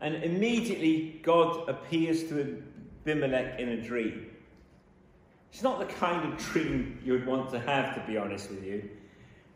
And 0.01 0.15
immediately, 0.25 1.21
God 1.23 1.69
appears 1.69 2.25
to 2.25 2.61
Abimelech 3.05 3.57
in 3.57 3.69
a 3.69 3.81
dream. 3.81 4.35
It's 5.53 5.63
not 5.63 5.79
the 5.79 5.85
kind 5.85 6.33
of 6.33 6.37
dream 6.37 6.99
you 7.01 7.13
would 7.13 7.25
want 7.25 7.49
to 7.51 7.61
have, 7.61 7.95
to 7.95 8.05
be 8.05 8.17
honest 8.17 8.49
with 8.49 8.65
you, 8.65 8.89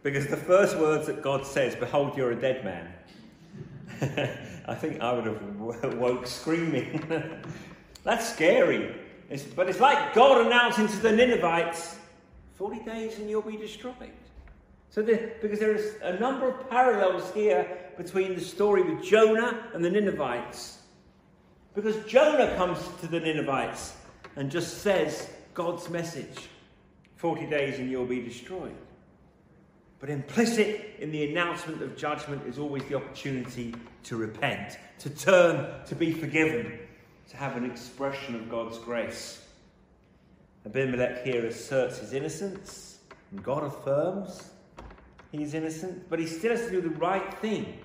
because 0.02 0.28
the 0.28 0.38
first 0.38 0.78
words 0.78 1.08
that 1.08 1.22
God 1.22 1.46
says, 1.46 1.76
Behold, 1.76 2.16
you're 2.16 2.32
a 2.32 2.40
dead 2.40 2.64
man. 2.64 2.90
I 4.68 4.76
think 4.76 5.02
I 5.02 5.14
would 5.14 5.26
have 5.26 5.98
woke 5.98 6.28
screaming. 6.28 7.04
That's 8.04 8.34
scary. 8.34 8.96
It's, 9.30 9.44
but 9.44 9.70
it's 9.70 9.80
like 9.80 10.14
God 10.14 10.46
announcing 10.46 10.88
to 10.88 10.98
the 10.98 11.12
Ninevites, 11.12 11.98
40 12.56 12.80
days 12.84 13.18
and 13.20 13.30
you'll 13.30 13.42
be 13.42 13.58
destroyed. 13.58 14.12
So, 14.90 15.02
the, 15.02 15.32
because 15.42 15.60
there 15.60 15.76
is 15.76 15.96
a 16.04 16.18
number 16.20 16.48
of 16.48 16.70
parallels 16.70 17.34
here 17.34 17.78
between 17.98 18.36
the 18.36 18.42
story 18.42 18.84
with 18.84 19.04
Jonah 19.04 19.68
and 19.74 19.84
the 19.84 19.90
Ninevites. 19.90 20.80
Because 21.74 21.98
Jonah 22.06 22.56
comes 22.56 22.80
to 23.02 23.08
the 23.08 23.20
Ninevites 23.20 23.96
and 24.36 24.50
just 24.50 24.80
says, 24.80 25.30
God's 25.54 25.90
message 25.90 26.50
40 27.16 27.48
days 27.48 27.80
and 27.80 27.90
you'll 27.90 28.06
be 28.06 28.22
destroyed. 28.22 28.76
But 30.00 30.10
implicit 30.10 30.96
in 31.00 31.12
the 31.12 31.32
announcement 31.32 31.82
of 31.82 31.98
judgment 31.98 32.46
is 32.48 32.60
always 32.60 32.84
the 32.84 32.96
opportunity 32.96 33.74
to 34.04 34.18
repent, 34.18 34.78
to 35.00 35.10
turn, 35.10 35.68
to 35.88 35.96
be 35.96 36.12
forgiven, 36.12 36.80
to 37.30 37.38
have 37.38 37.58
an 37.58 37.66
expression 37.70 38.36
of 38.36 38.50
God's 38.50 38.78
grace. 38.80 39.46
Abimelech 40.66 41.24
here 41.24 41.46
asserts 41.46 42.00
his 42.00 42.14
innocence, 42.14 43.00
and 43.32 43.44
God 43.44 43.64
affirms 43.64 44.50
he's 45.32 45.54
innocent, 45.54 46.10
but 46.10 46.20
he 46.20 46.28
still 46.28 46.52
has 46.52 46.66
to 46.66 46.72
do 46.72 46.82
the 46.82 46.90
right 46.90 47.34
thing 47.36 47.80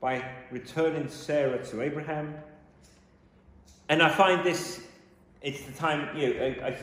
by 0.00 0.24
returning 0.50 1.08
Sarah 1.08 1.64
to 1.66 1.82
Abraham. 1.82 2.34
And 3.88 4.02
I 4.02 4.08
find 4.08 4.44
this 4.44 4.82
it's 5.42 5.62
the 5.62 5.72
time, 5.72 6.16
you 6.16 6.34
know, 6.34 6.42
I, 6.42 6.68
I 6.68 6.76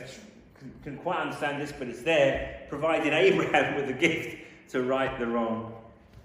can 0.82 0.96
quite 0.98 1.18
understand 1.18 1.60
this, 1.60 1.72
but 1.72 1.88
it's 1.88 2.02
there, 2.02 2.66
providing 2.68 3.12
Abraham 3.12 3.76
with 3.76 3.88
a 3.88 3.92
gift 3.92 4.36
to 4.70 4.82
right 4.82 5.18
the 5.18 5.26
wrong. 5.26 5.74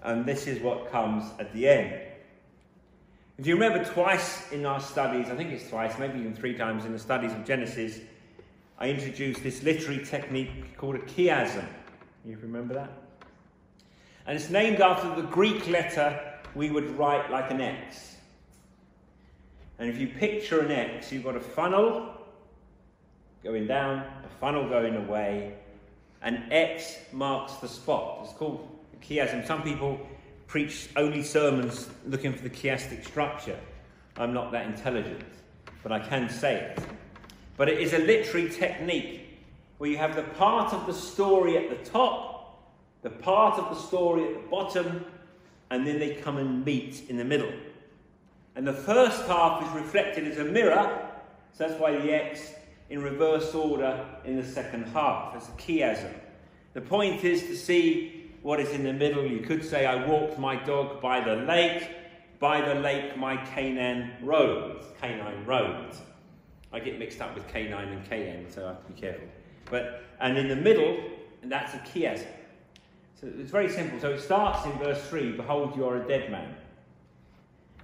And 0.02 0.24
this 0.24 0.46
is 0.46 0.60
what 0.60 0.90
comes 0.90 1.24
at 1.38 1.52
the 1.52 1.68
end. 1.68 2.00
If 3.38 3.46
you 3.46 3.54
remember 3.54 3.84
twice 3.84 4.50
in 4.50 4.66
our 4.66 4.80
studies, 4.80 5.28
I 5.28 5.36
think 5.36 5.52
it's 5.52 5.68
twice, 5.68 5.98
maybe 5.98 6.18
even 6.18 6.34
three 6.34 6.56
times 6.56 6.84
in 6.84 6.92
the 6.92 6.98
studies 6.98 7.32
of 7.32 7.44
Genesis, 7.44 8.00
I 8.80 8.88
introduced 8.88 9.42
this 9.42 9.62
literary 9.62 10.04
technique 10.04 10.76
called 10.76 10.96
a 10.96 11.00
chiasm. 11.00 11.66
You 12.24 12.36
remember 12.42 12.74
that? 12.74 12.90
And 14.26 14.36
it's 14.36 14.50
named 14.50 14.80
after 14.80 15.14
the 15.14 15.26
Greek 15.28 15.68
letter 15.68 16.20
we 16.54 16.70
would 16.70 16.98
write 16.98 17.30
like 17.30 17.50
an 17.50 17.60
X. 17.60 18.16
And 19.78 19.88
if 19.88 19.98
you 19.98 20.08
picture 20.08 20.60
an 20.60 20.72
X, 20.72 21.12
you've 21.12 21.24
got 21.24 21.36
a 21.36 21.40
funnel 21.40 22.17
going 23.42 23.66
down, 23.66 23.98
a 23.98 24.28
funnel 24.40 24.68
going 24.68 24.96
away, 24.96 25.54
and 26.22 26.42
X 26.50 26.96
marks 27.12 27.54
the 27.54 27.68
spot. 27.68 28.20
It's 28.24 28.32
called 28.32 28.68
chiasm. 29.02 29.46
Some 29.46 29.62
people 29.62 30.00
preach 30.46 30.88
only 30.96 31.22
sermons 31.22 31.88
looking 32.06 32.32
for 32.32 32.42
the 32.42 32.50
chiastic 32.50 33.06
structure. 33.06 33.58
I'm 34.16 34.32
not 34.32 34.50
that 34.52 34.66
intelligent, 34.66 35.24
but 35.82 35.92
I 35.92 36.00
can 36.00 36.28
say 36.28 36.56
it. 36.56 36.80
But 37.56 37.68
it 37.68 37.78
is 37.78 37.92
a 37.92 37.98
literary 37.98 38.50
technique 38.50 39.38
where 39.78 39.90
you 39.90 39.96
have 39.98 40.16
the 40.16 40.22
part 40.22 40.72
of 40.72 40.86
the 40.86 40.92
story 40.92 41.56
at 41.56 41.70
the 41.70 41.90
top, 41.90 42.72
the 43.02 43.10
part 43.10 43.58
of 43.58 43.68
the 43.74 43.80
story 43.80 44.24
at 44.24 44.34
the 44.34 44.48
bottom, 44.48 45.04
and 45.70 45.86
then 45.86 45.98
they 45.98 46.14
come 46.14 46.38
and 46.38 46.64
meet 46.64 47.08
in 47.08 47.16
the 47.16 47.24
middle. 47.24 47.52
And 48.56 48.66
the 48.66 48.72
first 48.72 49.24
half 49.26 49.62
is 49.62 49.72
reflected 49.80 50.26
as 50.26 50.38
a 50.38 50.44
mirror, 50.44 51.08
so 51.52 51.68
that's 51.68 51.80
why 51.80 51.92
the 51.92 52.12
X 52.12 52.54
in 52.90 53.02
reverse 53.02 53.54
order 53.54 54.04
in 54.24 54.36
the 54.36 54.44
second 54.44 54.84
half 54.84 55.36
as 55.36 55.48
a 55.48 55.52
chiasm. 55.52 56.12
The 56.74 56.80
point 56.80 57.24
is 57.24 57.42
to 57.42 57.56
see 57.56 58.30
what 58.42 58.60
is 58.60 58.70
in 58.70 58.84
the 58.84 58.92
middle. 58.92 59.26
You 59.26 59.40
could 59.40 59.64
say, 59.64 59.84
I 59.84 60.06
walked 60.06 60.38
my 60.38 60.56
dog 60.56 61.00
by 61.00 61.20
the 61.20 61.36
lake, 61.36 61.90
by 62.38 62.60
the 62.60 62.80
lake 62.80 63.16
my 63.16 63.36
canine 63.36 64.12
roamed. 64.22 64.82
Canine 65.00 65.44
roamed. 65.44 65.94
I 66.72 66.80
get 66.80 66.98
mixed 66.98 67.20
up 67.20 67.34
with 67.34 67.46
canine 67.48 67.88
and 67.88 68.04
KN, 68.04 68.50
so 68.52 68.64
I 68.64 68.68
have 68.68 68.86
to 68.86 68.92
be 68.92 69.00
careful. 69.00 69.26
But 69.70 70.02
and 70.20 70.36
in 70.36 70.48
the 70.48 70.56
middle, 70.56 70.98
and 71.42 71.50
that's 71.50 71.74
a 71.74 71.78
chiasm. 71.78 72.26
So 73.20 73.28
it's 73.38 73.50
very 73.50 73.68
simple. 73.68 73.98
So 74.00 74.10
it 74.10 74.20
starts 74.20 74.64
in 74.66 74.72
verse 74.78 75.02
3 75.08 75.32
Behold, 75.32 75.76
you 75.76 75.84
are 75.86 76.02
a 76.02 76.06
dead 76.06 76.30
man. 76.30 76.54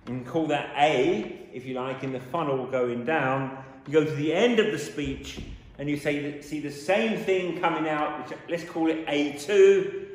You 0.06 0.14
can 0.14 0.24
call 0.24 0.46
that 0.48 0.70
A, 0.76 1.48
if 1.52 1.64
you 1.64 1.74
like, 1.74 2.04
in 2.04 2.12
the 2.12 2.20
funnel 2.20 2.66
going 2.66 3.04
down 3.04 3.63
you 3.86 3.92
go 3.92 4.04
to 4.04 4.10
the 4.10 4.32
end 4.32 4.58
of 4.58 4.72
the 4.72 4.78
speech 4.78 5.40
and 5.78 5.88
you 5.88 5.96
say, 5.96 6.40
see 6.40 6.60
the 6.60 6.70
same 6.70 7.18
thing 7.18 7.60
coming 7.60 7.88
out, 7.88 8.30
which 8.30 8.38
let's 8.48 8.64
call 8.64 8.88
it 8.88 9.06
A2. 9.06 10.06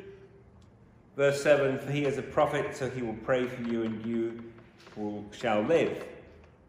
Verse 1.16 1.42
7 1.42 1.78
For 1.78 1.92
he 1.92 2.04
is 2.04 2.18
a 2.18 2.22
prophet, 2.22 2.74
so 2.74 2.88
he 2.88 3.02
will 3.02 3.16
pray 3.24 3.46
for 3.46 3.62
you, 3.62 3.82
and 3.82 4.04
you 4.06 4.42
will, 4.96 5.24
shall 5.32 5.60
live. 5.60 6.04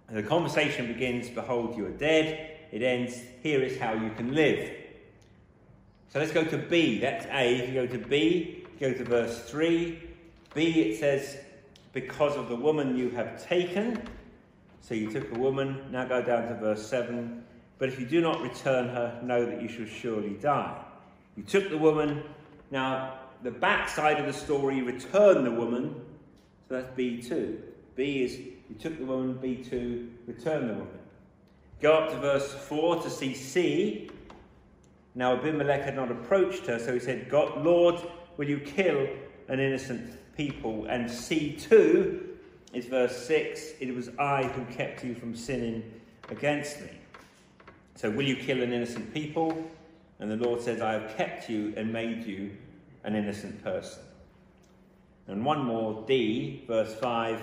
And 0.09 0.17
the 0.17 0.23
conversation 0.23 0.87
begins 0.87 1.29
Behold, 1.29 1.77
you 1.77 1.85
are 1.85 1.91
dead. 1.91 2.57
It 2.71 2.83
ends, 2.83 3.21
Here 3.41 3.61
is 3.61 3.79
how 3.79 3.93
you 3.93 4.09
can 4.11 4.33
live. 4.33 4.71
So 6.09 6.19
let's 6.19 6.33
go 6.33 6.43
to 6.43 6.57
B. 6.57 6.99
That's 6.99 7.25
A. 7.27 7.55
If 7.55 7.69
you 7.69 7.75
go 7.75 7.87
to 7.87 7.97
B, 7.97 8.65
go 8.79 8.91
to 8.93 9.03
verse 9.05 9.49
3. 9.49 9.97
B, 10.53 10.81
it 10.81 10.99
says, 10.99 11.37
Because 11.93 12.35
of 12.35 12.49
the 12.49 12.55
woman 12.55 12.97
you 12.97 13.09
have 13.11 13.41
taken. 13.41 14.01
So 14.81 14.95
you 14.95 15.11
took 15.11 15.31
a 15.31 15.39
woman, 15.39 15.79
now 15.91 16.05
go 16.05 16.21
down 16.21 16.47
to 16.47 16.55
verse 16.55 16.85
7. 16.85 17.43
But 17.77 17.89
if 17.89 17.99
you 17.99 18.05
do 18.05 18.19
not 18.19 18.41
return 18.41 18.89
her, 18.89 19.19
know 19.23 19.45
that 19.45 19.61
you 19.61 19.67
shall 19.67 19.85
surely 19.85 20.31
die. 20.31 20.83
You 21.37 21.43
took 21.43 21.69
the 21.69 21.77
woman, 21.77 22.23
now 22.71 23.19
the 23.43 23.51
backside 23.51 24.19
of 24.19 24.25
the 24.25 24.33
story, 24.33 24.81
return 24.81 25.43
the 25.43 25.51
woman. 25.51 25.95
So 26.67 26.75
that's 26.81 26.97
B2. 26.97 27.57
B 27.95 28.23
is 28.23 28.37
you 28.37 28.75
took 28.79 28.97
the 28.97 29.05
woman, 29.05 29.35
B2, 29.35 30.09
return 30.27 30.67
the 30.67 30.73
woman. 30.73 30.99
Go 31.81 31.93
up 31.93 32.11
to 32.11 32.17
verse 32.17 32.53
4 32.53 33.01
to 33.03 33.09
see 33.09 33.33
C. 33.33 34.09
Now 35.15 35.35
Abimelech 35.35 35.83
had 35.83 35.95
not 35.95 36.11
approached 36.11 36.67
her, 36.67 36.79
so 36.79 36.93
he 36.93 36.99
said, 36.99 37.29
God, 37.29 37.63
Lord, 37.63 37.95
will 38.37 38.47
you 38.47 38.59
kill 38.59 39.07
an 39.47 39.59
innocent 39.59 40.17
people? 40.37 40.85
And 40.85 41.09
C2 41.09 42.30
is 42.73 42.85
verse 42.85 43.25
6 43.25 43.73
It 43.79 43.93
was 43.95 44.09
I 44.17 44.43
who 44.43 44.65
kept 44.73 45.03
you 45.03 45.15
from 45.15 45.35
sinning 45.35 45.83
against 46.29 46.81
me. 46.81 46.89
So, 47.95 48.09
will 48.09 48.25
you 48.25 48.35
kill 48.35 48.61
an 48.61 48.73
innocent 48.73 49.13
people? 49.13 49.69
And 50.19 50.29
the 50.29 50.37
Lord 50.37 50.61
says, 50.61 50.81
I 50.81 50.93
have 50.93 51.15
kept 51.17 51.49
you 51.49 51.73
and 51.75 51.91
made 51.91 52.25
you 52.25 52.51
an 53.03 53.15
innocent 53.15 53.63
person. 53.63 54.03
And 55.27 55.43
one 55.43 55.65
more, 55.65 56.03
D, 56.07 56.63
verse 56.67 56.93
5. 56.95 57.41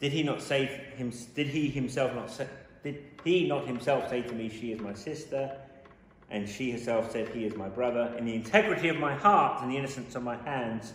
Did 0.00 0.12
he 0.12 0.22
not 0.22 0.42
say 0.42 0.66
him, 0.96 1.12
did 1.34 1.46
he 1.46 1.68
himself 1.68 2.14
not 2.14 2.30
say, 2.30 2.46
did 2.82 3.02
he 3.24 3.48
not 3.48 3.66
himself 3.66 4.08
say 4.08 4.22
to 4.22 4.32
me, 4.32 4.48
She 4.48 4.72
is 4.72 4.80
my 4.80 4.94
sister? 4.94 5.56
And 6.30 6.48
she 6.48 6.70
herself 6.70 7.10
said, 7.10 7.28
He 7.28 7.44
is 7.44 7.56
my 7.56 7.68
brother. 7.68 8.14
In 8.18 8.24
the 8.24 8.34
integrity 8.34 8.88
of 8.88 8.98
my 8.98 9.14
heart 9.14 9.62
and 9.62 9.70
the 9.70 9.76
innocence 9.76 10.14
of 10.14 10.22
my 10.22 10.36
hands, 10.36 10.92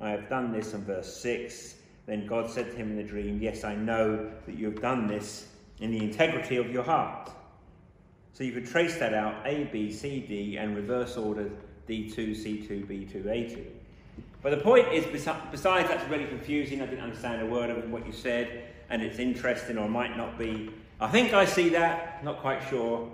I 0.00 0.10
have 0.10 0.28
done 0.28 0.52
this. 0.52 0.74
And 0.74 0.84
verse 0.84 1.12
6 1.16 1.76
then 2.06 2.26
God 2.26 2.50
said 2.50 2.70
to 2.70 2.76
him 2.76 2.90
in 2.90 2.96
the 2.96 3.02
dream, 3.02 3.40
Yes, 3.40 3.64
I 3.64 3.74
know 3.74 4.30
that 4.46 4.56
you 4.56 4.66
have 4.66 4.80
done 4.80 5.06
this 5.06 5.48
in 5.80 5.90
the 5.90 5.98
integrity 5.98 6.56
of 6.56 6.70
your 6.70 6.82
heart. 6.82 7.30
So 8.32 8.44
you 8.44 8.52
could 8.52 8.66
trace 8.66 8.98
that 8.98 9.14
out 9.14 9.46
A, 9.46 9.64
B, 9.64 9.92
C, 9.92 10.20
D, 10.20 10.56
and 10.56 10.76
reverse 10.76 11.16
order 11.16 11.50
D2, 11.88 12.14
C2, 12.14 12.86
B2, 12.86 13.24
A2. 13.24 13.64
But 14.42 14.50
the 14.50 14.58
point 14.58 14.92
is, 14.92 15.06
besides 15.06 15.88
that's 15.88 16.08
really 16.10 16.26
confusing, 16.26 16.82
I 16.82 16.86
didn't 16.86 17.04
understand 17.04 17.40
a 17.40 17.46
word 17.46 17.70
of 17.70 17.90
what 17.90 18.06
you 18.06 18.12
said, 18.12 18.64
and 18.90 19.02
it's 19.02 19.18
interesting 19.18 19.78
or 19.78 19.88
might 19.88 20.16
not 20.16 20.38
be. 20.38 20.70
I 21.00 21.08
think 21.08 21.32
I 21.32 21.44
see 21.44 21.70
that, 21.70 22.22
not 22.22 22.40
quite 22.40 22.62
sure. 22.68 23.10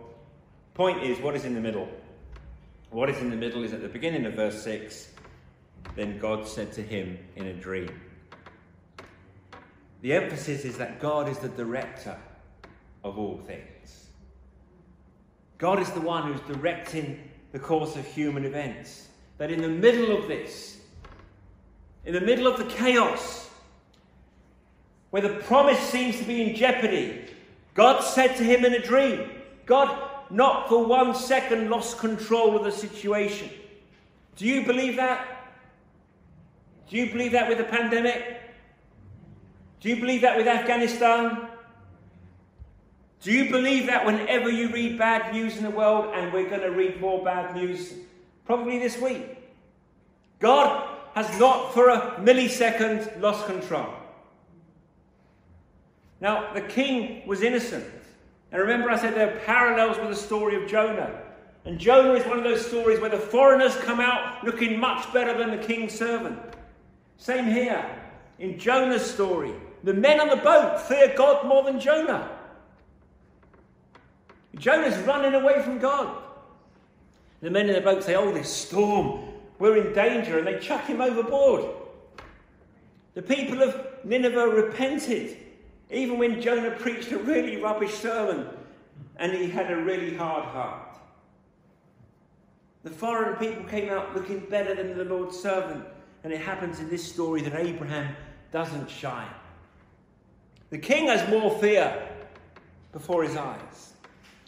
Point 0.75 1.03
is, 1.03 1.19
what 1.21 1.37
is 1.37 1.45
in 1.45 1.55
the 1.55 1.61
middle? 1.61 1.89
What 2.91 3.09
is 3.09 3.19
in 3.19 3.31
the 3.31 3.37
middle 3.37 3.63
is 3.63 3.73
at 3.73 3.83
the 3.83 3.89
beginning 3.89 4.27
of 4.27 4.35
verse 4.35 4.63
6 4.65 5.11
then 5.97 6.19
God 6.19 6.47
said 6.47 6.73
to 6.75 6.83
him 6.83 7.19
in 7.37 7.47
a 7.47 7.53
dream. 7.53 7.89
The 10.03 10.13
emphasis 10.13 10.65
is 10.65 10.79
that 10.79 11.01
God 11.01 11.29
is 11.29 11.39
the 11.39 11.49
director 11.49 12.17
of 13.05 13.19
all 13.19 13.39
things. 13.39 14.09
God 15.59 15.79
is 15.81 15.91
the 15.91 16.01
one 16.01 16.33
who's 16.33 16.57
directing 16.57 17.29
the 17.53 17.59
course 17.59 17.97
of 17.97 18.07
human 18.07 18.45
events. 18.45 19.09
That 19.39 19.51
in 19.51 19.61
the 19.61 19.69
middle 19.69 20.17
of 20.17 20.29
this, 20.29 20.81
in 22.05 22.15
the 22.15 22.21
middle 22.21 22.47
of 22.47 22.59
the 22.59 22.65
chaos, 22.65 23.51
where 25.11 25.23
the 25.23 25.41
promise 25.41 25.79
seems 25.79 26.19
to 26.19 26.25
be 26.25 26.43
in 26.43 26.57
jeopardy, 26.57 27.27
God 27.75 28.01
said 28.03 28.37
to 28.37 28.45
him 28.45 28.65
in 28.65 28.75
a 28.75 28.83
dream, 28.83 29.31
God 29.67 30.11
not 30.31 30.69
for 30.69 30.85
one 30.85 31.15
second 31.15 31.69
lost 31.69 31.99
control 31.99 32.57
of 32.57 32.65
the 32.65 32.73
situation. 32.73 33.51
Do 34.37 34.47
you 34.47 34.65
believe 34.65 34.97
that? 34.97 35.27
Do 36.89 36.97
you 36.97 37.11
believe 37.13 37.33
that 37.33 37.49
with 37.49 37.59
the 37.59 37.65
pandemic? 37.65 38.41
Do 39.81 39.89
you 39.89 39.97
believe 39.97 40.21
that 40.23 40.37
with 40.37 40.47
Afghanistan? 40.47 41.49
Do 43.23 43.33
you 43.33 43.51
believe 43.51 43.87
that 43.87 44.07
whenever 44.07 44.51
you 44.51 44.73
read 44.73 44.99
bad 44.99 45.33
news 45.33 45.57
in 45.57 45.63
the 45.63 45.71
world, 45.71 46.15
and 46.15 46.33
we're 46.33 46.49
going 46.49 46.63
to 46.63 46.71
read 46.71 47.01
more 47.01 47.23
bad 47.23 47.55
news 47.55 47.95
probably 48.47 48.79
this 48.79 48.99
week? 48.99 49.39
God 50.39 50.89
has 51.15 51.39
not 51.39 51.75
for 51.75 51.89
a 51.89 52.17
millisecond 52.21 53.21
lost 53.21 53.47
control. 53.47 53.89
Now, 56.21 56.53
the 56.53 56.61
king 56.61 57.27
was 57.27 57.43
innocent. 57.43 57.85
And 58.53 58.61
remember, 58.61 58.91
I 58.91 58.99
said 58.99 59.15
there 59.15 59.35
are 59.35 59.41
parallels 59.41 59.99
with 59.99 60.09
the 60.09 60.17
story 60.17 60.63
of 60.63 60.69
Jonah. 60.69 61.23
And 61.65 61.79
Jonah 61.79 62.15
is 62.15 62.27
one 62.27 62.39
of 62.39 62.45
those 62.45 62.67
stories 62.67 63.01
where 63.01 63.11
the 63.11 63.19
foreigners 63.19 63.77
come 63.77 64.01
out 64.01 64.45
looking 64.45 64.79
much 64.79 65.11
better 65.13 65.37
than 65.37 65.51
the 65.51 65.65
king's 65.65 65.95
servant. 65.95 66.39
Same 67.17 67.45
here. 67.47 67.85
In 68.39 68.59
Jonah's 68.59 69.09
story, 69.09 69.53
the 69.85 69.95
men 69.95 70.21
on 70.21 70.29
the 70.29 70.37
boat 70.37 70.81
fear 70.83 71.13
God 71.17 71.47
more 71.47 71.63
than 71.65 71.81
Jonah. 71.81 72.31
Jonah's 74.57 74.99
running 75.07 75.35
away 75.35 75.63
from 75.63 75.79
God. 75.79 76.23
The 77.41 77.51
men 77.51 77.69
in 77.69 77.75
the 77.75 77.81
boat 77.81 78.03
say, 78.03 78.15
Oh, 78.15 78.33
this 78.33 78.53
storm, 78.53 79.23
we're 79.59 79.77
in 79.77 79.95
danger, 79.95 80.39
and 80.39 80.47
they 80.47 80.59
chuck 80.59 80.85
him 80.87 81.01
overboard. 81.01 81.65
The 83.15 83.23
people 83.23 83.63
of 83.63 84.05
Nineveh 84.05 84.49
repented, 84.49 85.37
even 85.91 86.19
when 86.19 86.41
Jonah 86.41 86.73
preached 86.73 87.13
a 87.13 87.19
really 87.19 87.57
rubbish 87.57 87.95
sermon 87.95 88.47
and 89.21 89.33
he 89.33 89.49
had 89.49 89.71
a 89.71 89.77
really 89.77 90.17
hard 90.17 90.45
heart. 90.47 90.97
The 92.83 92.91
foreign 92.91 93.37
people 93.37 93.65
came 93.65 93.91
out 93.91 94.17
looking 94.17 94.41
better 94.49 94.75
than 94.75 94.97
the 94.97 95.05
Lord's 95.05 95.39
servant, 95.39 95.85
and 96.25 96.33
it 96.33 96.41
happens 96.41 96.81
in 96.81 96.89
this 96.89 97.07
story 97.07 97.43
that 97.43 97.55
Abraham 97.55 98.17
doesn't 98.51 98.89
shine. 98.89 99.29
The 100.71 100.79
king 100.79 101.09
has 101.09 101.29
more 101.29 101.51
fear 101.59 102.09
before 102.93 103.25
his 103.25 103.37
eyes. 103.37 103.93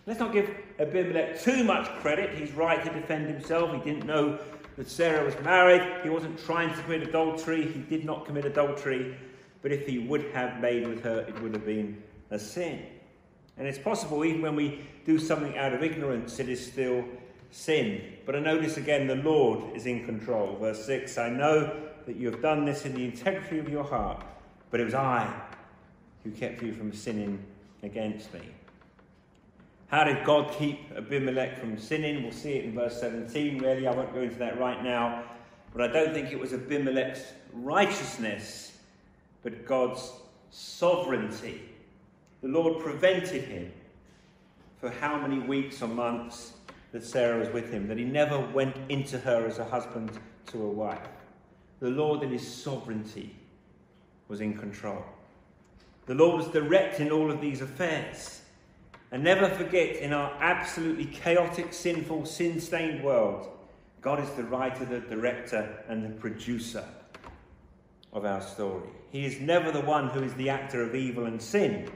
Let's 0.07 0.21
not 0.21 0.32
give 0.32 0.50
Abimelech 0.78 1.41
too 1.43 1.65
much 1.65 1.89
credit. 2.00 2.39
He's 2.39 2.52
right 2.52 2.82
to 2.85 2.91
defend 2.91 3.26
himself. 3.26 3.73
He 3.73 3.91
didn't 3.91 4.06
know 4.06 4.39
that 4.76 4.89
Sarah 4.89 5.25
was 5.25 5.39
married. 5.45 5.82
He 6.02 6.11
wasn't 6.11 6.39
trying 6.45 6.75
to 6.75 6.82
commit 6.82 7.02
adultery. 7.02 7.71
He 7.71 7.80
did 7.80 8.04
not 8.04 8.25
commit 8.25 8.45
adultery. 8.45 9.17
But 9.63 9.73
if 9.73 9.87
he 9.87 9.99
would 9.99 10.30
have 10.32 10.61
made 10.61 10.87
with 10.89 11.02
her, 11.02 11.21
it 11.21 11.41
would 11.43 11.54
have 11.54 11.67
been 11.67 12.02
a 12.30 12.39
sin. 12.39 12.85
And 13.58 13.67
it's 13.67 13.78
possible, 13.78 14.25
even 14.25 14.43
when 14.43 14.56
we 14.56 14.80
do 15.04 15.19
something 15.19 15.58
out 15.58 15.73
of 15.73 15.82
ignorance, 15.82 16.39
it 16.39 16.49
is 16.49 16.65
still 16.65 17.04
sin. 17.50 18.00
But 18.25 18.35
I 18.37 18.39
notice 18.39 18.76
again, 18.76 19.06
the 19.06 19.17
Lord 19.17 19.76
is 19.76 19.87
in 19.87 20.04
control. 20.04 20.56
Verse 20.56 20.85
6 20.87 21.19
I 21.19 21.28
know 21.28 21.80
that 22.06 22.17
you 22.17 22.30
have 22.30 22.41
done 22.41 22.65
this 22.65 22.87
in 22.87 22.95
the 22.95 23.04
integrity 23.04 23.58
of 23.58 23.69
your 23.69 23.85
heart, 23.85 24.25
but 24.71 24.80
it 24.80 24.85
was 24.85 24.95
I 24.95 25.32
who 26.25 26.30
kept 26.30 26.63
you 26.63 26.73
from 26.73 26.93
sinning 26.93 27.45
against 27.82 28.32
me. 28.32 28.41
How 29.89 30.04
did 30.04 30.25
God 30.25 30.54
keep 30.58 30.91
Abimelech 30.97 31.58
from 31.58 31.78
sinning? 31.78 32.23
We'll 32.23 32.32
see 32.32 32.52
it 32.54 32.65
in 32.65 32.75
verse 32.75 32.99
17, 32.99 33.58
really. 33.58 33.87
I 33.87 33.93
won't 33.93 34.15
go 34.15 34.21
into 34.21 34.37
that 34.37 34.58
right 34.58 34.82
now. 34.82 35.25
But 35.75 35.82
I 35.82 35.93
don't 35.93 36.15
think 36.15 36.32
it 36.32 36.39
was 36.39 36.52
Abimelech's 36.52 37.25
righteousness, 37.52 38.78
but 39.43 39.67
God's 39.67 40.13
sovereignty. 40.50 41.63
The 42.43 42.49
Lord 42.49 42.82
prevented 42.82 43.45
him 43.45 43.73
for 44.80 44.91
how 44.91 45.19
many 45.19 45.39
weeks 45.39 45.82
or 45.82 45.89
months 45.89 46.54
that 46.93 47.04
Sarah 47.04 47.39
was 47.39 47.49
with 47.50 47.71
him, 47.71 47.87
that 47.89 47.99
he 47.99 48.04
never 48.04 48.39
went 48.39 48.76
into 48.89 49.19
her 49.19 49.47
as 49.47 49.58
a 49.58 49.65
husband 49.65 50.11
to 50.49 50.63
a 50.63 50.69
wife. 50.69 51.08
The 51.80 51.91
Lord, 51.91 52.23
in 52.23 52.30
his 52.30 52.47
sovereignty, 52.47 53.35
was 54.28 54.41
in 54.41 54.56
control. 54.56 55.04
The 56.06 56.15
Lord 56.15 56.36
was 56.38 56.49
directing 56.49 57.10
all 57.10 57.30
of 57.30 57.41
these 57.41 57.60
affairs. 57.60 58.43
And 59.12 59.23
never 59.23 59.49
forget, 59.49 59.97
in 59.97 60.12
our 60.12 60.32
absolutely 60.41 61.04
chaotic, 61.04 61.73
sinful, 61.73 62.25
sin 62.25 62.60
stained 62.60 63.04
world, 63.04 63.49
God 64.00 64.21
is 64.21 64.30
the 64.30 64.45
writer, 64.45 64.84
the 64.84 65.00
director, 65.00 65.84
and 65.88 66.04
the 66.04 66.19
producer 66.19 66.84
of 68.12 68.25
our 68.25 68.41
story. 68.41 68.88
He 69.10 69.25
is 69.26 69.41
never 69.41 69.71
the 69.71 69.82
one 69.82 70.08
who 70.08 70.23
is 70.23 70.34
the 70.34 70.49
actor 70.49 70.82
of 70.82 70.95
evil 70.95 71.26
and 71.26 71.41
sin. 71.41 71.91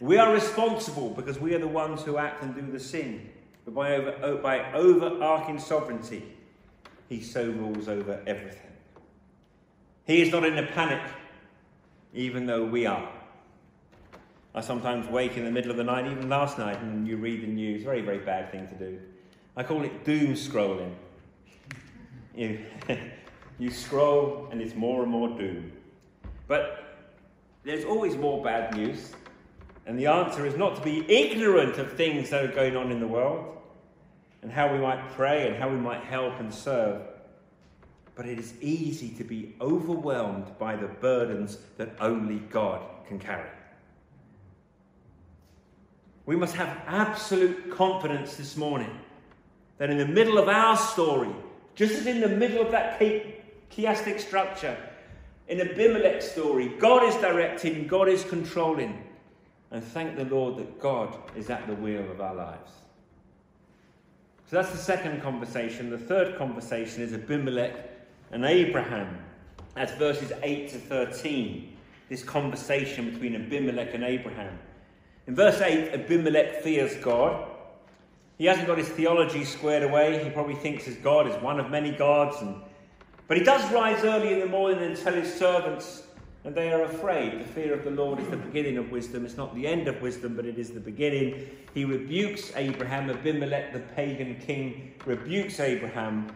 We 0.00 0.18
are 0.18 0.32
responsible 0.32 1.10
because 1.10 1.40
we 1.40 1.54
are 1.54 1.58
the 1.58 1.66
ones 1.66 2.02
who 2.02 2.18
act 2.18 2.42
and 2.42 2.54
do 2.54 2.70
the 2.70 2.80
sin. 2.80 3.30
But 3.64 3.74
by, 3.74 3.94
over, 3.94 4.18
oh, 4.22 4.36
by 4.36 4.72
overarching 4.72 5.58
sovereignty, 5.58 6.22
he 7.08 7.22
so 7.22 7.46
rules 7.50 7.88
over 7.88 8.22
everything. 8.26 8.60
He 10.06 10.20
is 10.20 10.30
not 10.30 10.44
in 10.44 10.58
a 10.58 10.66
panic, 10.66 11.02
even 12.12 12.46
though 12.46 12.64
we 12.64 12.84
are. 12.84 13.10
I 14.54 14.60
sometimes 14.60 15.08
wake 15.08 15.36
in 15.36 15.44
the 15.44 15.50
middle 15.50 15.72
of 15.72 15.76
the 15.76 15.84
night, 15.84 16.06
even 16.06 16.28
last 16.28 16.58
night, 16.58 16.80
and 16.80 17.08
you 17.08 17.16
read 17.16 17.42
the 17.42 17.48
news. 17.48 17.82
Very, 17.82 18.02
very 18.02 18.18
bad 18.18 18.52
thing 18.52 18.68
to 18.68 18.74
do. 18.74 19.00
I 19.56 19.64
call 19.64 19.82
it 19.82 20.04
doom 20.04 20.34
scrolling. 20.34 20.92
You, 22.36 22.64
you 23.58 23.70
scroll, 23.70 24.48
and 24.52 24.60
it's 24.60 24.74
more 24.74 25.02
and 25.02 25.10
more 25.10 25.28
doom. 25.28 25.72
But 26.46 26.98
there's 27.64 27.84
always 27.84 28.16
more 28.16 28.44
bad 28.44 28.76
news. 28.76 29.12
And 29.86 29.98
the 29.98 30.06
answer 30.06 30.46
is 30.46 30.56
not 30.56 30.76
to 30.76 30.82
be 30.82 31.04
ignorant 31.10 31.78
of 31.78 31.92
things 31.92 32.30
that 32.30 32.44
are 32.44 32.54
going 32.54 32.76
on 32.76 32.92
in 32.92 33.00
the 33.00 33.08
world 33.08 33.56
and 34.42 34.52
how 34.52 34.72
we 34.72 34.78
might 34.78 35.10
pray 35.12 35.48
and 35.48 35.56
how 35.56 35.68
we 35.68 35.76
might 35.76 36.04
help 36.04 36.38
and 36.38 36.52
serve. 36.54 37.02
But 38.14 38.26
it 38.26 38.38
is 38.38 38.54
easy 38.60 39.10
to 39.16 39.24
be 39.24 39.56
overwhelmed 39.60 40.58
by 40.58 40.76
the 40.76 40.86
burdens 40.86 41.58
that 41.76 41.96
only 41.98 42.38
God 42.38 42.82
can 43.08 43.18
carry. 43.18 43.48
We 46.26 46.36
must 46.36 46.54
have 46.54 46.68
absolute 46.86 47.70
confidence 47.70 48.36
this 48.36 48.56
morning 48.56 48.98
that 49.78 49.90
in 49.90 49.98
the 49.98 50.06
middle 50.06 50.38
of 50.38 50.48
our 50.48 50.76
story, 50.76 51.30
just 51.74 51.94
as 51.94 52.06
in 52.06 52.20
the 52.20 52.28
middle 52.28 52.64
of 52.64 52.70
that 52.70 52.98
chiastic 53.70 54.20
structure, 54.20 54.76
in 55.48 55.60
Abimelech's 55.60 56.30
story, 56.30 56.68
God 56.78 57.04
is 57.04 57.14
directing, 57.16 57.86
God 57.86 58.08
is 58.08 58.24
controlling. 58.24 59.02
And 59.70 59.82
thank 59.82 60.16
the 60.16 60.24
Lord 60.24 60.56
that 60.56 60.80
God 60.80 61.18
is 61.36 61.50
at 61.50 61.66
the 61.66 61.74
wheel 61.74 62.10
of 62.10 62.20
our 62.20 62.34
lives. 62.34 62.70
So 64.46 64.56
that's 64.56 64.70
the 64.70 64.78
second 64.78 65.20
conversation. 65.20 65.90
The 65.90 65.98
third 65.98 66.38
conversation 66.38 67.02
is 67.02 67.12
Abimelech 67.12 67.90
and 68.30 68.44
Abraham. 68.44 69.18
That's 69.74 69.92
verses 69.94 70.32
8 70.42 70.70
to 70.70 70.78
13. 70.78 71.76
This 72.08 72.22
conversation 72.22 73.10
between 73.10 73.34
Abimelech 73.34 73.94
and 73.94 74.04
Abraham. 74.04 74.58
In 75.26 75.34
verse 75.34 75.60
8, 75.60 75.94
Abimelech 75.94 76.62
fears 76.62 76.94
God. 77.02 77.48
He 78.36 78.46
hasn't 78.46 78.66
got 78.66 78.78
his 78.78 78.88
theology 78.88 79.44
squared 79.44 79.82
away. 79.82 80.22
He 80.22 80.30
probably 80.30 80.56
thinks 80.56 80.84
his 80.84 80.96
God 80.96 81.26
is 81.26 81.34
one 81.42 81.58
of 81.58 81.70
many 81.70 81.92
gods. 81.92 82.40
And... 82.42 82.56
But 83.26 83.38
he 83.38 83.44
does 83.44 83.70
rise 83.72 84.04
early 84.04 84.32
in 84.32 84.40
the 84.40 84.46
morning 84.46 84.82
and 84.82 84.96
tell 84.96 85.14
his 85.14 85.32
servants, 85.32 86.02
and 86.44 86.54
they 86.54 86.72
are 86.72 86.82
afraid. 86.82 87.40
The 87.40 87.44
fear 87.44 87.72
of 87.72 87.84
the 87.84 87.90
Lord 87.90 88.20
is 88.20 88.28
the 88.28 88.36
beginning 88.36 88.76
of 88.76 88.90
wisdom. 88.90 89.24
It's 89.24 89.36
not 89.36 89.54
the 89.54 89.66
end 89.66 89.88
of 89.88 90.02
wisdom, 90.02 90.36
but 90.36 90.44
it 90.44 90.58
is 90.58 90.72
the 90.72 90.80
beginning. 90.80 91.48
He 91.72 91.86
rebukes 91.86 92.52
Abraham. 92.54 93.08
Abimelech, 93.08 93.72
the 93.72 93.80
pagan 93.80 94.36
king, 94.44 94.92
rebukes 95.06 95.58
Abraham. 95.58 96.26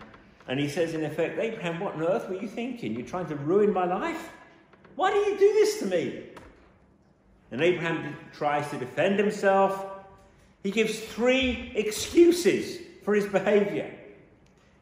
And 0.47 0.59
he 0.59 0.69
says, 0.69 0.95
in 0.95 1.05
effect, 1.05 1.39
Abraham, 1.39 1.79
what 1.79 1.95
on 1.95 2.05
earth 2.05 2.29
were 2.31 2.41
you 2.41 2.49
thinking? 2.49 2.95
You're 2.95 3.07
trying 3.07 3.27
to 3.27 3.37
ruin 3.37 3.71
my 3.71 3.85
life? 3.85 4.31
Why 4.97 5.13
do 5.13 5.19
you 5.19 5.39
do 5.39 5.53
this 5.53 5.79
to 5.81 5.87
me? 5.87 6.23
And 7.51 7.63
Abraham 7.63 8.17
tries 8.33 8.69
to 8.71 8.79
defend 8.79 9.19
himself. 9.19 9.87
He 10.63 10.71
gives 10.71 10.99
three 10.99 11.73
excuses 11.75 12.79
for 13.05 13.15
his 13.15 13.27
behaviour. 13.27 13.91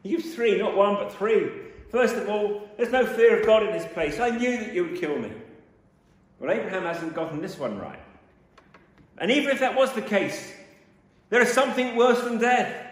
He 0.03 0.09
gives 0.09 0.33
three, 0.33 0.57
not 0.57 0.75
one, 0.75 0.95
but 0.95 1.13
three. 1.13 1.49
First 1.89 2.15
of 2.15 2.27
all, 2.27 2.69
there's 2.75 2.91
no 2.91 3.05
fear 3.05 3.39
of 3.39 3.45
God 3.45 3.63
in 3.63 3.71
this 3.71 3.91
place. 3.93 4.19
I 4.19 4.29
knew 4.29 4.57
that 4.57 4.73
you 4.73 4.83
would 4.83 4.99
kill 4.99 5.17
me. 5.17 5.31
Well, 6.39 6.51
Abraham 6.51 6.83
hasn't 6.83 7.15
gotten 7.15 7.41
this 7.41 7.57
one 7.57 7.79
right. 7.79 7.99
And 9.17 9.31
even 9.31 9.49
if 9.49 9.59
that 9.59 9.75
was 9.75 9.93
the 9.93 10.01
case, 10.01 10.53
there 11.29 11.41
is 11.41 11.51
something 11.51 11.95
worse 11.95 12.21
than 12.21 12.37
death. 12.37 12.85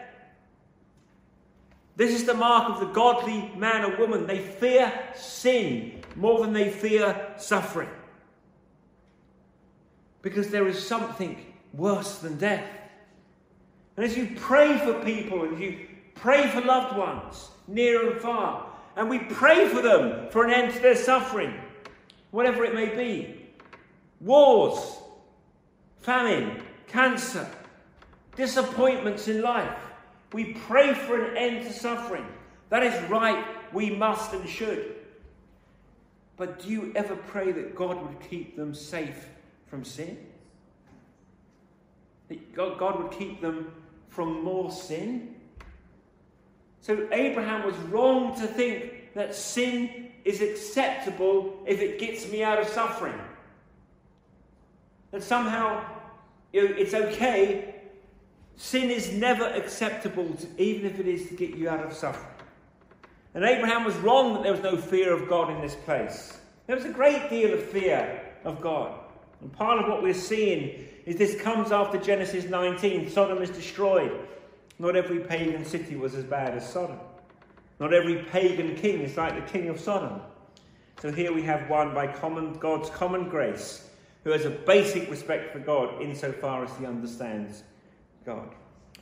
This 1.96 2.12
is 2.12 2.26
the 2.26 2.34
mark 2.34 2.70
of 2.70 2.80
the 2.80 2.94
godly 2.94 3.52
man 3.56 3.86
or 3.86 3.98
woman. 3.98 4.28
They 4.28 4.40
fear 4.40 4.92
sin 5.16 6.02
more 6.16 6.42
than 6.42 6.54
they 6.54 6.70
fear 6.70 7.34
suffering. 7.38 7.90
Because 10.26 10.50
there 10.50 10.68
is 10.68 10.84
something 10.84 11.38
worse 11.72 12.18
than 12.18 12.40
death. 12.40 12.68
And 13.96 14.04
as 14.04 14.18
you 14.18 14.32
pray 14.36 14.76
for 14.80 14.96
people, 15.06 15.44
and 15.44 15.62
you 15.62 15.86
pray 16.16 16.50
for 16.50 16.62
loved 16.62 16.98
ones, 16.98 17.50
near 17.68 18.10
and 18.10 18.20
far, 18.20 18.66
and 18.96 19.08
we 19.08 19.20
pray 19.20 19.70
for 19.70 19.84
them 19.84 20.28
for 20.32 20.44
an 20.44 20.52
end 20.52 20.74
to 20.74 20.80
their 20.80 20.96
suffering, 20.96 21.54
whatever 22.32 22.66
it 22.66 22.74
may 22.74 22.88
be 22.88 23.40
wars, 24.20 24.98
famine, 26.00 26.60
cancer, 26.88 27.48
disappointments 28.36 29.28
in 29.28 29.44
life. 29.44 29.78
We 30.34 30.56
pray 30.56 30.96
for 30.96 31.24
an 31.24 31.38
end 31.38 31.68
to 31.68 31.72
suffering. 31.72 32.26
That 32.70 32.82
is 32.82 33.10
right, 33.12 33.46
we 33.72 33.92
must 33.92 34.34
and 34.34 34.50
should. 34.50 34.96
But 36.36 36.64
do 36.64 36.70
you 36.70 36.92
ever 36.96 37.16
pray 37.16 37.52
that 37.52 37.76
God 37.76 38.02
would 38.02 38.28
keep 38.28 38.56
them 38.56 38.74
safe 38.74 39.28
from 39.76 39.84
sin? 39.84 40.18
That 42.30 42.56
God, 42.56 43.04
would 43.04 43.12
keep 43.12 43.42
them 43.42 43.74
from 44.08 44.42
more 44.42 44.72
sin? 44.72 45.36
So 46.80 47.10
Abraham 47.12 47.66
was 47.66 47.76
wrong 47.90 48.40
to 48.40 48.48
think 48.48 49.14
that 49.16 49.36
sin 49.36 50.12
is 50.24 50.42
acceptable 50.42 51.62
if 51.68 51.82
it 51.82 52.00
gets 52.00 52.32
me 52.32 52.42
out 52.42 52.62
of 52.62 52.70
suffering. 52.70 53.20
That 55.12 55.24
somehow 55.24 55.84
it's 56.54 56.94
okay 56.94 57.74
Sin 58.58 58.90
is 58.90 59.12
never 59.12 59.44
acceptable, 59.44 60.34
to, 60.34 60.48
even 60.58 60.90
if 60.90 60.98
it 60.98 61.10
is 61.10 61.28
to 61.28 61.34
get 61.36 61.56
you 61.56 61.68
out 61.68 61.84
of 61.84 61.92
suffering. 61.92 62.32
And 63.34 63.44
Abraham 63.44 63.84
was 63.84 63.94
wrong 63.98 64.34
that 64.34 64.44
there 64.44 64.54
was 64.54 64.62
no 64.62 64.78
fear 64.78 65.14
of 65.14 65.28
God 65.28 65.50
in 65.50 65.60
this 65.60 65.76
place. 65.76 66.38
There 66.66 66.76
was 66.78 66.86
a 66.86 66.90
great 66.90 67.30
deal 67.30 67.54
of 67.54 67.62
fear 67.62 68.22
of 68.46 68.62
God. 68.62 68.98
And 69.46 69.54
part 69.54 69.78
of 69.78 69.88
what 69.88 70.02
we're 70.02 70.16
seeing 70.16 70.88
is 71.06 71.18
this 71.18 71.40
comes 71.40 71.72
after 71.72 72.00
Genesis 72.00 72.46
19. 72.46 73.12
Sodom 73.12 73.44
is 73.44 73.52
destroyed. 73.52 74.28
Not 74.80 74.96
every 74.96 75.20
pagan 75.20 75.64
city 75.64 75.96
was 75.96 76.16
as 76.16 76.24
bad 76.24 76.58
as 76.58 76.68
Sodom. 76.68 76.98
Not 77.80 77.94
every 77.94 78.24
pagan 78.24 78.76
king 78.76 79.02
is 79.02 79.16
like 79.16 79.36
the 79.36 79.52
king 79.52 79.70
of 79.70 79.80
Sodom. 79.80 80.20
So 81.00 81.12
here 81.12 81.32
we 81.32 81.44
have 81.44 81.70
one 81.70 81.94
by 81.94 82.08
common, 82.08 82.54
God's 82.54 82.90
common 82.90 83.30
grace 83.30 83.88
who 84.24 84.32
has 84.32 84.46
a 84.46 84.50
basic 84.50 85.12
respect 85.12 85.54
for 85.54 85.60
God 85.60 86.02
insofar 86.02 86.64
as 86.64 86.76
he 86.80 86.88
understands 86.88 87.62
God. 88.26 88.50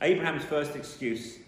Abraham's 0.02 0.44
first 0.44 0.76
excuse 0.76 1.38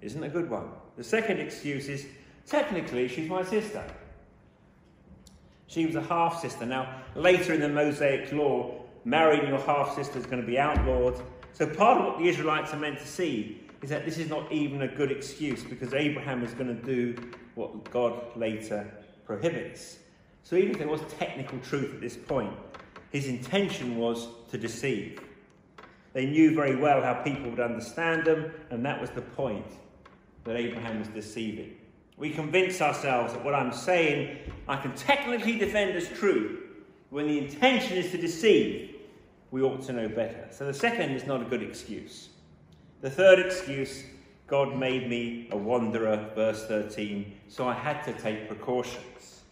isn't 0.00 0.22
a 0.22 0.28
good 0.28 0.48
one. 0.48 0.68
The 0.96 1.02
second 1.02 1.40
excuse 1.40 1.88
is 1.88 2.06
technically 2.46 3.08
she's 3.08 3.28
my 3.28 3.42
sister. 3.42 3.82
She 5.68 5.84
was 5.84 5.96
a 5.96 6.02
half 6.02 6.40
sister. 6.40 6.64
Now, 6.64 7.02
later 7.20 7.52
in 7.54 7.60
the 7.60 7.68
Mosaic 7.68 8.32
law, 8.32 8.74
marrying 9.04 9.48
your 9.48 9.60
half 9.60 9.94
sister 9.94 10.18
is 10.18 10.26
going 10.26 10.40
to 10.40 10.46
be 10.46 10.58
outlawed. 10.58 11.20
So, 11.52 11.66
part 11.66 11.98
of 11.98 12.06
what 12.06 12.18
the 12.18 12.28
Israelites 12.28 12.72
are 12.72 12.78
meant 12.78 12.98
to 12.98 13.06
see 13.06 13.62
is 13.82 13.90
that 13.90 14.04
this 14.04 14.18
is 14.18 14.28
not 14.28 14.50
even 14.52 14.82
a 14.82 14.88
good 14.88 15.10
excuse 15.10 15.62
because 15.62 15.94
Abraham 15.94 16.42
is 16.42 16.52
going 16.54 16.68
to 16.68 16.82
do 16.82 17.16
what 17.54 17.90
God 17.90 18.36
later 18.36 18.90
prohibits. 19.24 19.98
So, 20.42 20.56
even 20.56 20.72
if 20.72 20.78
there 20.78 20.88
was 20.88 21.00
technical 21.18 21.58
truth 21.60 21.94
at 21.94 22.00
this 22.00 22.16
point, 22.16 22.54
his 23.10 23.26
intention 23.26 23.96
was 23.96 24.28
to 24.50 24.58
deceive. 24.58 25.20
They 26.12 26.26
knew 26.26 26.54
very 26.54 26.76
well 26.76 27.02
how 27.02 27.14
people 27.22 27.50
would 27.50 27.60
understand 27.60 28.24
them, 28.24 28.50
and 28.70 28.84
that 28.84 29.00
was 29.00 29.10
the 29.10 29.22
point 29.22 29.66
that 30.44 30.56
Abraham 30.56 30.98
was 31.00 31.08
deceiving. 31.08 31.76
We 32.16 32.30
convince 32.30 32.80
ourselves 32.80 33.32
that 33.32 33.44
what 33.44 33.54
I'm 33.54 33.72
saying 33.72 34.38
I 34.66 34.76
can 34.76 34.92
technically 34.94 35.58
defend 35.58 35.96
as 35.96 36.08
true. 36.08 36.67
When 37.10 37.26
the 37.26 37.38
intention 37.38 37.96
is 37.96 38.10
to 38.10 38.18
deceive, 38.18 38.94
we 39.50 39.62
ought 39.62 39.82
to 39.82 39.92
know 39.92 40.08
better. 40.08 40.46
So 40.50 40.66
the 40.66 40.74
second 40.74 41.12
is 41.12 41.26
not 41.26 41.40
a 41.40 41.44
good 41.44 41.62
excuse. 41.62 42.28
The 43.00 43.10
third 43.10 43.38
excuse 43.38 44.04
God 44.46 44.76
made 44.76 45.08
me 45.08 45.48
a 45.52 45.56
wanderer, 45.56 46.30
verse 46.34 46.66
13, 46.66 47.32
so 47.48 47.68
I 47.68 47.74
had 47.74 48.02
to 48.04 48.12
take 48.14 48.48
precautions. 48.48 49.42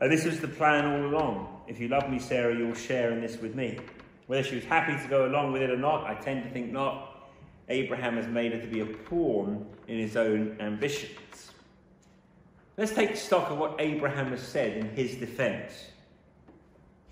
And 0.00 0.10
this 0.10 0.24
was 0.24 0.40
the 0.40 0.48
plan 0.48 0.84
all 0.84 1.06
along. 1.06 1.60
If 1.68 1.78
you 1.78 1.88
love 1.88 2.10
me, 2.10 2.18
Sarah, 2.18 2.56
you'll 2.56 2.74
share 2.74 3.12
in 3.12 3.20
this 3.20 3.38
with 3.40 3.54
me. 3.54 3.78
Whether 4.26 4.42
she 4.42 4.56
was 4.56 4.64
happy 4.64 5.00
to 5.00 5.08
go 5.08 5.26
along 5.26 5.52
with 5.52 5.62
it 5.62 5.70
or 5.70 5.76
not, 5.76 6.06
I 6.06 6.14
tend 6.14 6.42
to 6.42 6.50
think 6.50 6.72
not. 6.72 7.30
Abraham 7.68 8.16
has 8.16 8.26
made 8.26 8.52
her 8.52 8.60
to 8.60 8.66
be 8.66 8.80
a 8.80 8.86
pawn 8.86 9.64
in 9.86 9.98
his 9.98 10.16
own 10.16 10.56
ambitions. 10.60 11.52
Let's 12.76 12.92
take 12.92 13.16
stock 13.16 13.50
of 13.50 13.58
what 13.58 13.76
Abraham 13.78 14.30
has 14.32 14.42
said 14.42 14.76
in 14.76 14.90
his 14.96 15.14
defense. 15.14 15.72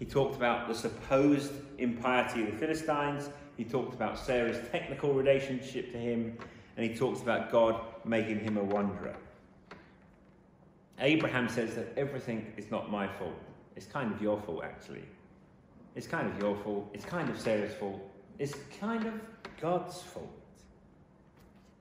He 0.02 0.08
talked 0.08 0.34
about 0.34 0.66
the 0.66 0.74
supposed 0.74 1.52
impiety 1.78 2.42
of 2.42 2.50
the 2.50 2.56
Philistines, 2.56 3.30
he 3.56 3.62
talked 3.62 3.94
about 3.94 4.18
Sarah's 4.18 4.58
technical 4.72 5.14
relationship 5.14 5.92
to 5.92 5.96
him, 5.96 6.36
and 6.76 6.84
he 6.84 6.92
talks 6.92 7.22
about 7.22 7.52
God 7.52 7.80
making 8.04 8.40
him 8.40 8.56
a 8.56 8.64
wanderer. 8.64 9.14
Abraham 10.98 11.48
says 11.48 11.76
that 11.76 11.96
everything 11.96 12.52
is 12.56 12.68
not 12.68 12.90
my 12.90 13.06
fault. 13.06 13.40
It's 13.76 13.86
kind 13.86 14.12
of 14.12 14.20
your 14.20 14.40
fault, 14.40 14.64
actually. 14.64 15.04
It's 15.94 16.08
kind 16.08 16.28
of 16.28 16.36
your 16.42 16.56
fault. 16.56 16.90
It's 16.92 17.04
kind 17.04 17.30
of 17.30 17.40
Sarah's 17.40 17.74
fault. 17.74 18.02
It's 18.40 18.56
kind 18.80 19.06
of 19.06 19.14
God's 19.60 20.02
fault. 20.02 20.34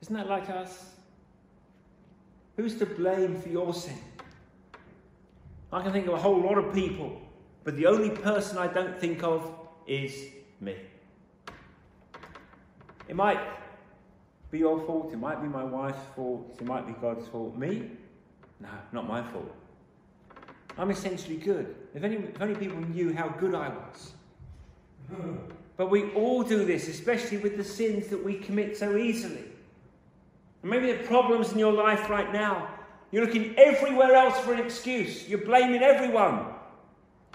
Isn't 0.00 0.14
that 0.14 0.28
like 0.28 0.48
us? 0.48 0.92
Who's 2.56 2.76
to 2.76 2.86
blame 2.86 3.34
for 3.42 3.48
your 3.48 3.74
sin? 3.74 3.98
I 5.72 5.82
can 5.82 5.90
think 5.90 6.06
of 6.06 6.14
a 6.14 6.18
whole 6.18 6.40
lot 6.40 6.56
of 6.56 6.72
people, 6.72 7.20
but 7.64 7.76
the 7.76 7.86
only 7.86 8.10
person 8.10 8.58
I 8.58 8.66
don't 8.66 8.98
think 8.98 9.22
of 9.22 9.54
is 9.86 10.26
me. 10.60 10.76
It 13.08 13.16
might 13.16 13.40
be 14.50 14.58
your 14.58 14.80
fault, 14.86 15.12
it 15.12 15.18
might 15.18 15.40
be 15.42 15.48
my 15.48 15.64
wife's 15.64 16.04
fault, 16.14 16.56
it 16.60 16.66
might 16.66 16.86
be 16.86 16.92
God's 16.94 17.26
fault. 17.28 17.56
Me? 17.56 17.90
No, 18.60 18.68
not 18.92 19.08
my 19.08 19.22
fault. 19.22 19.54
I'm 20.78 20.90
essentially 20.90 21.36
good. 21.36 21.74
If 21.94 22.04
only, 22.04 22.16
if 22.16 22.40
only 22.40 22.54
people 22.54 22.78
knew 22.78 23.12
how 23.12 23.28
good 23.28 23.54
I 23.54 23.68
was. 23.68 24.12
But 25.76 25.90
we 25.90 26.12
all 26.12 26.42
do 26.42 26.64
this, 26.64 26.88
especially 26.88 27.38
with 27.38 27.56
the 27.56 27.64
sins 27.64 28.08
that 28.08 28.22
we 28.22 28.34
commit 28.34 28.76
so 28.76 28.96
easily. 28.96 29.44
And 30.62 30.70
maybe 30.70 30.92
the 30.92 31.02
problems 31.04 31.52
in 31.52 31.58
your 31.58 31.72
life 31.72 32.08
right 32.08 32.32
now, 32.32 32.68
you're 33.10 33.24
looking 33.24 33.54
everywhere 33.58 34.14
else 34.14 34.38
for 34.38 34.54
an 34.54 34.60
excuse. 34.60 35.28
You're 35.28 35.44
blaming 35.44 35.82
everyone. 35.82 36.46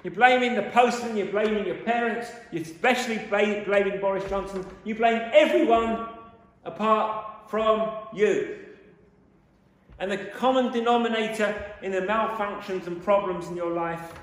You're 0.04 0.14
blaming 0.14 0.56
the 0.56 0.64
postman, 0.64 1.18
you're 1.18 1.28
blaming 1.28 1.66
your 1.66 1.78
parents, 1.78 2.30
you're 2.52 2.62
especially 2.62 3.18
blaming 3.30 4.00
Boris 4.00 4.28
Johnson. 4.30 4.66
You 4.84 4.96
blame 4.96 5.22
everyone 5.34 6.08
apart 6.64 7.50
from 7.50 7.90
you. 8.14 8.60
And 10.00 10.12
the 10.12 10.18
common 10.18 10.72
denominator 10.72 11.56
in 11.82 11.92
the 11.92 12.02
malfunctions 12.02 12.86
and 12.86 13.04
problems 13.04 13.48
in 13.48 13.56
your 13.56 13.72
life 13.72 14.14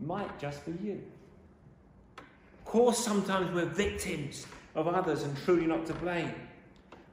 might 0.00 0.38
just 0.40 0.64
be 0.66 0.72
you. 0.84 1.02
Of 2.18 2.64
course, 2.64 2.98
sometimes 2.98 3.54
we're 3.54 3.66
victims 3.66 4.46
of 4.74 4.88
others 4.88 5.22
and 5.22 5.36
truly 5.44 5.66
not 5.66 5.86
to 5.86 5.94
blame. 5.94 6.34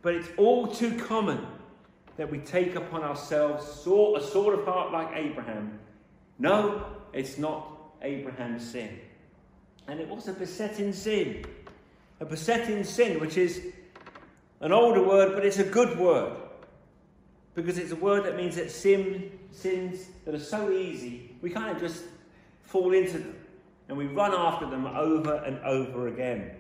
But 0.01 0.15
it's 0.15 0.29
all 0.37 0.67
too 0.67 0.97
common 0.97 1.45
that 2.17 2.29
we 2.29 2.39
take 2.39 2.75
upon 2.75 3.03
ourselves 3.03 3.65
a 3.65 4.21
sort 4.21 4.59
of 4.59 4.65
heart 4.65 4.91
like 4.91 5.09
Abraham. 5.13 5.79
No, 6.39 6.85
it's 7.13 7.37
not 7.37 7.74
Abraham's 8.01 8.69
sin. 8.69 8.99
And 9.87 9.99
it 9.99 10.07
was 10.07 10.27
a 10.27 10.33
besetting 10.33 10.93
sin. 10.93 11.45
A 12.19 12.25
besetting 12.25 12.83
sin, 12.83 13.19
which 13.19 13.37
is 13.37 13.61
an 14.61 14.71
older 14.71 15.03
word, 15.03 15.33
but 15.33 15.45
it's 15.45 15.59
a 15.59 15.63
good 15.63 15.97
word 15.99 16.35
because 17.55 17.77
it's 17.77 17.91
a 17.91 17.95
word 17.95 18.25
that 18.25 18.35
means 18.35 18.55
that 18.57 18.69
sin, 18.69 19.31
sins 19.51 20.07
that 20.25 20.35
are 20.35 20.39
so 20.39 20.69
easy, 20.69 21.35
we 21.41 21.49
kind 21.49 21.73
of 21.73 21.81
just 21.81 22.03
fall 22.61 22.93
into 22.93 23.17
them 23.17 23.35
and 23.87 23.97
we 23.97 24.07
run 24.07 24.33
after 24.33 24.69
them 24.69 24.85
over 24.85 25.35
and 25.45 25.59
over 25.59 26.07
again. 26.07 26.51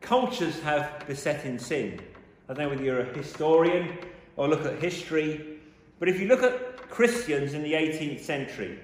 Cultures 0.00 0.60
have 0.60 1.04
besetting 1.06 1.58
sin. 1.58 2.00
I 2.48 2.54
don't 2.54 2.64
know 2.64 2.68
whether 2.70 2.82
you're 2.82 3.00
a 3.00 3.16
historian 3.16 3.98
or 4.36 4.48
look 4.48 4.64
at 4.64 4.78
history, 4.80 5.58
but 5.98 6.08
if 6.08 6.20
you 6.20 6.28
look 6.28 6.42
at 6.42 6.88
Christians 6.88 7.54
in 7.54 7.62
the 7.62 7.72
18th 7.72 8.20
century, 8.20 8.78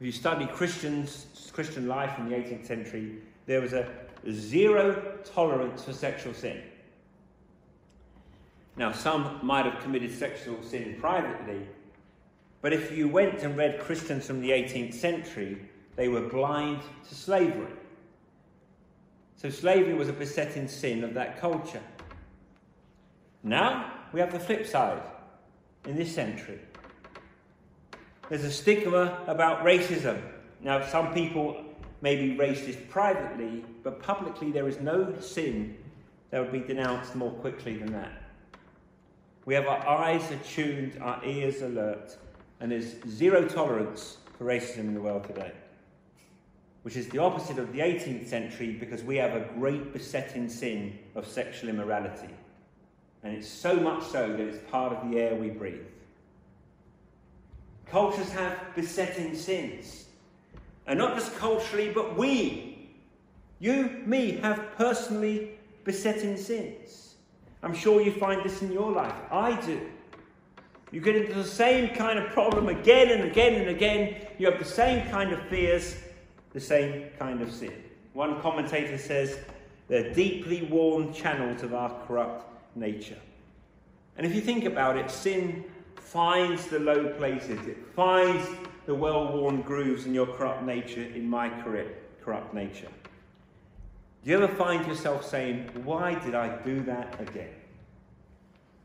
If 0.00 0.06
you 0.06 0.12
study 0.12 0.46
Christians, 0.46 1.26
Christian 1.52 1.88
life 1.88 2.18
in 2.18 2.28
the 2.28 2.36
18th 2.36 2.66
century, 2.66 3.18
there 3.46 3.60
was 3.60 3.72
a 3.72 3.88
zero 4.30 5.18
tolerance 5.24 5.84
for 5.84 5.92
sexual 5.92 6.34
sin. 6.34 6.62
Now, 8.76 8.92
some 8.92 9.40
might 9.42 9.66
have 9.66 9.82
committed 9.82 10.16
sexual 10.16 10.62
sin 10.62 10.96
privately, 11.00 11.66
but 12.62 12.72
if 12.72 12.96
you 12.96 13.08
went 13.08 13.42
and 13.42 13.56
read 13.56 13.80
Christians 13.80 14.26
from 14.26 14.40
the 14.40 14.50
18th 14.50 14.94
century, 14.94 15.68
they 15.96 16.06
were 16.06 16.28
blind 16.28 16.80
to 17.08 17.14
slavery. 17.14 17.72
So, 19.34 19.50
slavery 19.50 19.94
was 19.94 20.08
a 20.08 20.12
besetting 20.12 20.68
sin 20.68 21.02
of 21.02 21.14
that 21.14 21.40
culture. 21.40 21.82
Now, 23.42 23.94
we 24.12 24.20
have 24.20 24.32
the 24.32 24.38
flip 24.38 24.64
side 24.64 25.02
in 25.86 25.96
this 25.96 26.14
century. 26.14 26.60
There's 28.28 28.44
a 28.44 28.50
stigma 28.50 29.22
about 29.26 29.64
racism. 29.64 30.20
Now, 30.60 30.84
some 30.84 31.14
people 31.14 31.64
may 32.02 32.16
be 32.16 32.36
racist 32.36 32.88
privately, 32.90 33.64
but 33.82 34.02
publicly 34.02 34.52
there 34.52 34.68
is 34.68 34.80
no 34.80 35.18
sin 35.18 35.78
that 36.30 36.40
would 36.40 36.52
be 36.52 36.60
denounced 36.60 37.14
more 37.14 37.30
quickly 37.30 37.78
than 37.78 37.92
that. 37.92 38.12
We 39.46 39.54
have 39.54 39.66
our 39.66 39.98
eyes 39.98 40.30
attuned, 40.30 41.00
our 41.00 41.24
ears 41.24 41.62
alert, 41.62 42.18
and 42.60 42.70
there's 42.70 42.96
zero 43.08 43.48
tolerance 43.48 44.18
for 44.36 44.44
racism 44.44 44.80
in 44.80 44.94
the 44.94 45.00
world 45.00 45.24
today, 45.24 45.52
which 46.82 46.96
is 46.96 47.08
the 47.08 47.18
opposite 47.18 47.58
of 47.58 47.72
the 47.72 47.78
18th 47.78 48.26
century 48.26 48.72
because 48.72 49.02
we 49.02 49.16
have 49.16 49.34
a 49.34 49.48
great 49.54 49.94
besetting 49.94 50.50
sin 50.50 50.98
of 51.14 51.26
sexual 51.26 51.70
immorality. 51.70 52.28
And 53.22 53.34
it's 53.34 53.48
so 53.48 53.74
much 53.74 54.04
so 54.04 54.28
that 54.28 54.40
it's 54.40 54.70
part 54.70 54.92
of 54.92 55.10
the 55.10 55.18
air 55.18 55.34
we 55.34 55.48
breathe. 55.48 55.86
Cultures 57.90 58.30
have 58.32 58.74
besetting 58.74 59.34
sins. 59.34 60.06
And 60.86 60.98
not 60.98 61.14
just 61.14 61.34
culturally, 61.36 61.90
but 61.90 62.16
we, 62.16 62.88
you, 63.58 64.02
me, 64.06 64.32
have 64.42 64.76
personally 64.76 65.58
besetting 65.84 66.36
sins. 66.36 67.14
I'm 67.62 67.74
sure 67.74 68.00
you 68.00 68.12
find 68.12 68.44
this 68.44 68.62
in 68.62 68.72
your 68.72 68.92
life. 68.92 69.14
I 69.30 69.60
do. 69.66 69.80
You 70.90 71.00
get 71.00 71.16
into 71.16 71.34
the 71.34 71.44
same 71.44 71.94
kind 71.94 72.18
of 72.18 72.30
problem 72.30 72.68
again 72.68 73.10
and 73.10 73.30
again 73.30 73.60
and 73.60 73.68
again. 73.68 74.26
You 74.38 74.50
have 74.50 74.58
the 74.58 74.64
same 74.64 75.08
kind 75.10 75.32
of 75.32 75.42
fears, 75.48 75.96
the 76.52 76.60
same 76.60 77.06
kind 77.18 77.42
of 77.42 77.52
sin. 77.52 77.74
One 78.14 78.40
commentator 78.40 78.96
says 78.96 79.38
they're 79.88 80.14
deeply 80.14 80.62
worn 80.62 81.12
channels 81.12 81.62
of 81.62 81.74
our 81.74 81.94
corrupt 82.06 82.76
nature. 82.76 83.18
And 84.16 84.26
if 84.26 84.34
you 84.34 84.40
think 84.40 84.64
about 84.64 84.96
it, 84.96 85.10
sin 85.10 85.64
finds 85.98 86.66
the 86.66 86.78
low 86.78 87.08
places, 87.14 87.66
it 87.66 87.78
finds 87.94 88.46
the 88.86 88.94
well 88.94 89.32
worn 89.32 89.62
grooves 89.62 90.06
in 90.06 90.14
your 90.14 90.26
corrupt 90.26 90.62
nature, 90.62 91.02
in 91.02 91.28
my 91.28 91.50
corrupt 91.62 92.54
nature. 92.54 92.88
Do 94.24 94.30
you 94.30 94.42
ever 94.42 94.48
find 94.54 94.86
yourself 94.86 95.26
saying, 95.26 95.70
Why 95.84 96.14
did 96.18 96.34
I 96.34 96.56
do 96.62 96.82
that 96.84 97.20
again? 97.20 97.54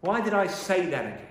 Why 0.01 0.21
did 0.21 0.33
I 0.33 0.47
say 0.47 0.87
that 0.87 1.05
again? 1.05 1.27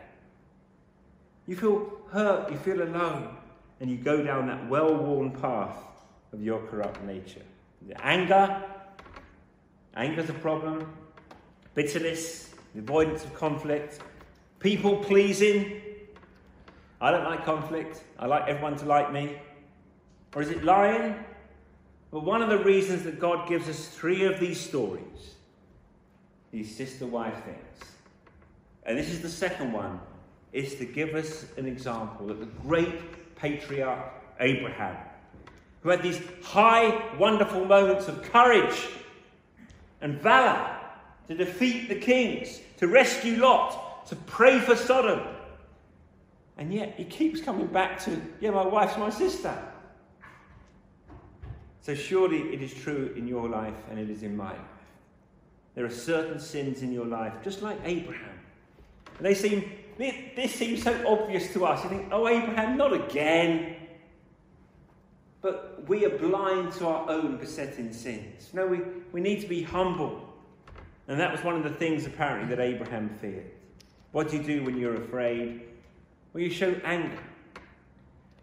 You 1.47 1.57
feel 1.57 1.92
hurt, 2.11 2.51
you 2.51 2.59
feel 2.59 2.83
alone, 2.83 3.37
and 3.81 3.90
you 3.90 3.97
go 3.97 4.23
down 4.23 4.47
that 4.47 4.68
well 4.68 4.95
worn 4.95 5.31
path 5.31 5.77
of 6.33 6.42
your 6.42 6.61
corrupt 6.66 7.03
nature. 7.05 7.42
The 7.87 8.07
anger, 8.07 8.62
anger's 9.95 10.31
a 10.31 10.35
problem, 10.35 10.90
bitterness, 11.75 12.55
the 12.75 12.81
avoidance 12.81 13.25
of 13.25 13.35
conflict, 13.35 14.01
people 14.62 14.96
pleasing. 14.96 15.81
I 17.01 17.11
don't 17.11 17.25
like 17.25 17.44
conflict. 17.44 18.03
I 18.18 18.27
like 18.27 18.48
everyone 18.48 18.77
to 18.77 18.85
like 18.85 19.12
me. 19.12 19.37
Or 20.35 20.42
is 20.42 20.51
it 20.51 20.64
lying? 20.64 21.16
Well, 22.11 22.22
one 22.22 22.42
of 22.42 22.48
the 22.48 22.59
reasons 22.59 23.03
that 23.05 23.18
God 23.18 23.48
gives 23.48 23.68
us 23.68 23.88
three 23.88 24.25
of 24.25 24.38
these 24.38 24.61
stories, 24.61 25.35
these 26.53 26.75
sister 26.75 27.07
wife 27.07 27.44
things, 27.44 27.90
and 28.85 28.98
this 28.98 29.09
is 29.09 29.20
the 29.22 29.29
second 29.29 29.72
one, 29.72 30.01
is 30.53 30.75
to 30.77 30.85
give 30.85 31.14
us 31.14 31.46
an 31.57 31.66
example 31.66 32.27
that 32.27 32.38
the 32.40 32.46
great 32.46 33.35
patriarch 33.37 34.12
Abraham, 34.40 34.96
who 35.83 35.88
had 35.88 36.03
these 36.03 36.20
high, 36.42 37.03
wonderful 37.18 37.64
moments 37.64 38.09
of 38.09 38.22
courage 38.22 38.88
and 40.01 40.20
valor 40.20 40.77
to 41.29 41.35
defeat 41.35 41.88
the 41.88 41.94
kings, 41.94 42.61
to 42.77 42.88
rescue 42.88 43.37
Lot, 43.37 43.91
to 44.08 44.16
pray 44.16 44.60
for 44.60 44.76
Sodom. 44.76 45.20
And 46.56 46.72
yet 46.72 46.94
he 46.96 47.04
keeps 47.04 47.40
coming 47.40 47.66
back 47.66 47.98
to, 48.04 48.20
yeah, 48.40 48.50
my 48.50 48.66
wife's 48.66 48.96
my 48.96 49.10
sister. 49.10 49.56
So 51.80 51.94
surely 51.94 52.40
it 52.52 52.62
is 52.62 52.72
true 52.72 53.12
in 53.16 53.26
your 53.26 53.48
life 53.48 53.74
and 53.90 53.98
it 53.98 54.10
is 54.10 54.22
in 54.22 54.36
mine. 54.36 54.60
There 55.74 55.84
are 55.84 55.90
certain 55.90 56.38
sins 56.38 56.82
in 56.82 56.92
your 56.92 57.06
life, 57.06 57.32
just 57.42 57.62
like 57.62 57.78
Abraham. 57.84 58.38
And 59.16 59.26
they 59.26 59.34
seem, 59.34 59.70
this 59.98 60.54
seems 60.54 60.82
so 60.82 61.04
obvious 61.06 61.52
to 61.54 61.64
us. 61.64 61.82
You 61.82 61.90
think, 61.90 62.08
oh, 62.12 62.28
Abraham, 62.28 62.76
not 62.76 62.92
again. 62.92 63.76
But 65.40 65.88
we 65.88 66.04
are 66.04 66.18
blind 66.18 66.72
to 66.74 66.86
our 66.86 67.10
own 67.10 67.38
besetting 67.38 67.92
sins. 67.92 68.50
No, 68.52 68.66
we, 68.66 68.80
we 69.12 69.20
need 69.20 69.40
to 69.40 69.48
be 69.48 69.62
humble 69.62 70.32
and 71.08 71.18
that 71.18 71.32
was 71.32 71.42
one 71.42 71.56
of 71.56 71.62
the 71.62 71.70
things, 71.70 72.06
apparently, 72.06 72.54
that 72.54 72.62
Abraham 72.62 73.10
feared. 73.20 73.50
What 74.12 74.31
do 74.31 74.37
you 74.37 74.42
do 74.42 74.64
when 74.64 74.79
you're 74.79 74.94
afraid? 74.96 75.62
Well, 76.33 76.42
you 76.42 76.51
show 76.51 76.75
anger. 76.85 77.18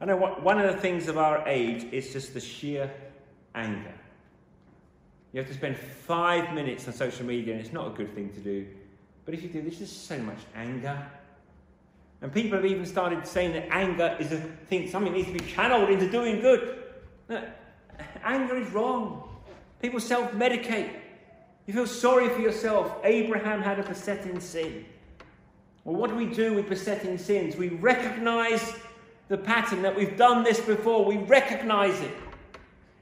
I 0.01 0.05
know 0.05 0.17
what, 0.17 0.43
one 0.43 0.59
of 0.59 0.73
the 0.73 0.79
things 0.79 1.07
of 1.07 1.17
our 1.17 1.47
age 1.47 1.85
is 1.91 2.11
just 2.11 2.33
the 2.33 2.39
sheer 2.39 2.91
anger. 3.55 3.93
You 5.31 5.39
have 5.39 5.47
to 5.47 5.53
spend 5.53 5.77
five 5.77 6.53
minutes 6.53 6.87
on 6.87 6.93
social 6.93 7.25
media, 7.25 7.53
and 7.53 7.63
it's 7.63 7.73
not 7.73 7.87
a 7.87 7.91
good 7.91 8.13
thing 8.15 8.31
to 8.33 8.39
do. 8.39 8.65
But 9.25 9.33
if 9.33 9.43
you 9.43 9.49
do, 9.49 9.61
there's 9.61 9.77
just 9.77 10.07
so 10.07 10.17
much 10.17 10.39
anger. 10.55 11.05
And 12.21 12.33
people 12.33 12.57
have 12.57 12.65
even 12.65 12.85
started 12.85 13.27
saying 13.27 13.53
that 13.53 13.67
anger 13.71 14.17
is 14.19 14.31
a 14.31 14.37
thing, 14.37 14.89
something 14.89 15.13
needs 15.13 15.27
to 15.27 15.33
be 15.33 15.39
channeled 15.39 15.89
into 15.89 16.09
doing 16.09 16.41
good. 16.41 16.83
No, 17.29 17.43
anger 18.23 18.57
is 18.57 18.69
wrong. 18.71 19.29
People 19.81 19.99
self 19.99 20.31
medicate. 20.31 20.89
You 21.67 21.73
feel 21.73 21.87
sorry 21.87 22.29
for 22.29 22.41
yourself. 22.41 22.97
Abraham 23.03 23.61
had 23.61 23.79
a 23.79 23.83
besetting 23.83 24.39
sin. 24.39 24.85
Well, 25.83 25.95
what 25.95 26.09
do 26.09 26.15
we 26.15 26.27
do 26.27 26.53
with 26.53 26.69
besetting 26.69 27.17
sins? 27.17 27.55
We 27.55 27.69
recognize 27.69 28.73
the 29.27 29.37
pattern 29.37 29.81
that 29.83 29.95
we've 29.95 30.17
done 30.17 30.43
this 30.43 30.59
before. 30.59 31.05
We 31.05 31.17
recognize 31.17 31.99
it. 32.01 32.11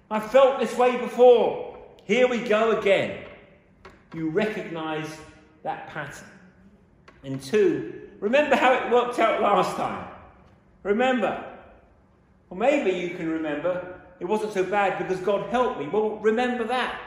I 0.09 0.19
felt 0.19 0.59
this 0.59 0.75
way 0.77 0.97
before. 0.97 1.77
Here 2.05 2.27
we 2.27 2.39
go 2.39 2.79
again. 2.79 3.25
You 4.13 4.29
recognize 4.29 5.09
that 5.63 5.89
pattern. 5.89 6.27
And 7.23 7.41
two, 7.41 8.09
remember 8.19 8.55
how 8.55 8.73
it 8.73 8.91
worked 8.91 9.19
out 9.19 9.41
last 9.41 9.75
time. 9.75 10.07
Remember. 10.83 11.43
Or 12.49 12.57
maybe 12.57 12.91
you 12.91 13.15
can 13.15 13.29
remember 13.29 13.97
it 14.19 14.25
wasn't 14.25 14.53
so 14.53 14.63
bad 14.63 14.97
because 14.97 15.19
God 15.23 15.49
helped 15.49 15.79
me. 15.79 15.87
Well, 15.87 16.17
remember 16.17 16.63
that. 16.65 16.99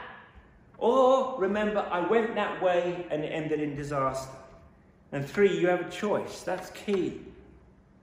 Or 0.77 1.39
remember, 1.39 1.85
I 1.91 1.99
went 1.99 2.35
that 2.35 2.61
way 2.61 3.05
and 3.11 3.23
it 3.23 3.29
ended 3.29 3.59
in 3.59 3.75
disaster. 3.75 4.31
And 5.11 5.27
three, 5.27 5.59
you 5.59 5.67
have 5.67 5.81
a 5.81 5.89
choice. 5.89 6.41
That's 6.43 6.69
key. 6.71 7.21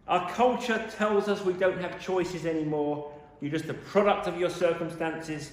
Our 0.06 0.28
culture 0.30 0.84
tells 0.96 1.28
us 1.28 1.42
we 1.44 1.54
don't 1.54 1.80
have 1.80 2.00
choices 2.00 2.46
anymore. 2.46 3.12
You're 3.40 3.50
just 3.50 3.66
a 3.66 3.74
product 3.74 4.26
of 4.26 4.38
your 4.38 4.50
circumstances, 4.50 5.52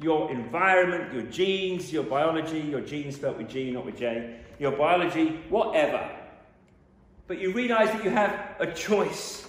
your 0.00 0.30
environment, 0.30 1.12
your 1.12 1.22
genes, 1.22 1.92
your 1.92 2.04
biology, 2.04 2.60
your 2.60 2.80
genes 2.80 3.16
spelled 3.16 3.38
with 3.38 3.48
G, 3.48 3.70
not 3.70 3.86
with 3.86 3.98
J, 3.98 4.36
your 4.58 4.72
biology, 4.72 5.40
whatever. 5.48 6.10
But 7.26 7.38
you 7.38 7.52
realize 7.52 7.88
that 7.90 8.04
you 8.04 8.10
have 8.10 8.56
a 8.60 8.66
choice. 8.72 9.48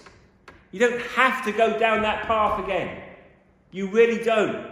You 0.72 0.80
don't 0.80 1.02
have 1.02 1.44
to 1.46 1.52
go 1.52 1.78
down 1.78 2.02
that 2.04 2.26
path 2.26 2.64
again. 2.64 3.02
You 3.72 3.88
really 3.90 4.24
don't. 4.24 4.68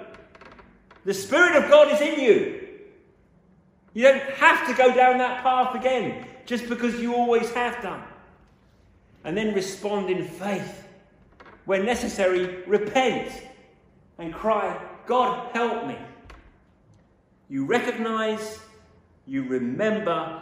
The 1.05 1.13
Spirit 1.13 1.55
of 1.63 1.69
God 1.69 1.91
is 1.91 2.01
in 2.01 2.19
you. 2.19 2.67
You 3.93 4.03
don't 4.03 4.23
have 4.33 4.67
to 4.67 4.73
go 4.73 4.93
down 4.93 5.17
that 5.19 5.41
path 5.41 5.75
again 5.75 6.27
just 6.47 6.67
because 6.67 6.99
you 6.99 7.13
always 7.13 7.51
have 7.51 7.83
done. 7.83 8.01
And 9.23 9.37
then 9.37 9.53
respond 9.53 10.09
in 10.09 10.25
faith. 10.25 10.87
Where 11.65 11.83
necessary, 11.83 12.63
repent 12.65 13.29
and 14.17 14.33
cry, 14.33 14.81
God, 15.05 15.53
help 15.53 15.85
me. 15.85 15.97
You 17.49 17.65
recognize, 17.65 18.59
you 19.25 19.43
remember, 19.43 20.41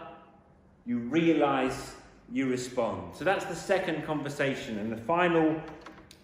you 0.85 0.99
realize, 0.99 1.95
you 2.31 2.47
respond. 2.47 3.15
So 3.15 3.25
that's 3.25 3.45
the 3.45 3.55
second 3.55 4.05
conversation. 4.05 4.77
And 4.77 4.91
the 4.91 4.97
final 4.97 5.59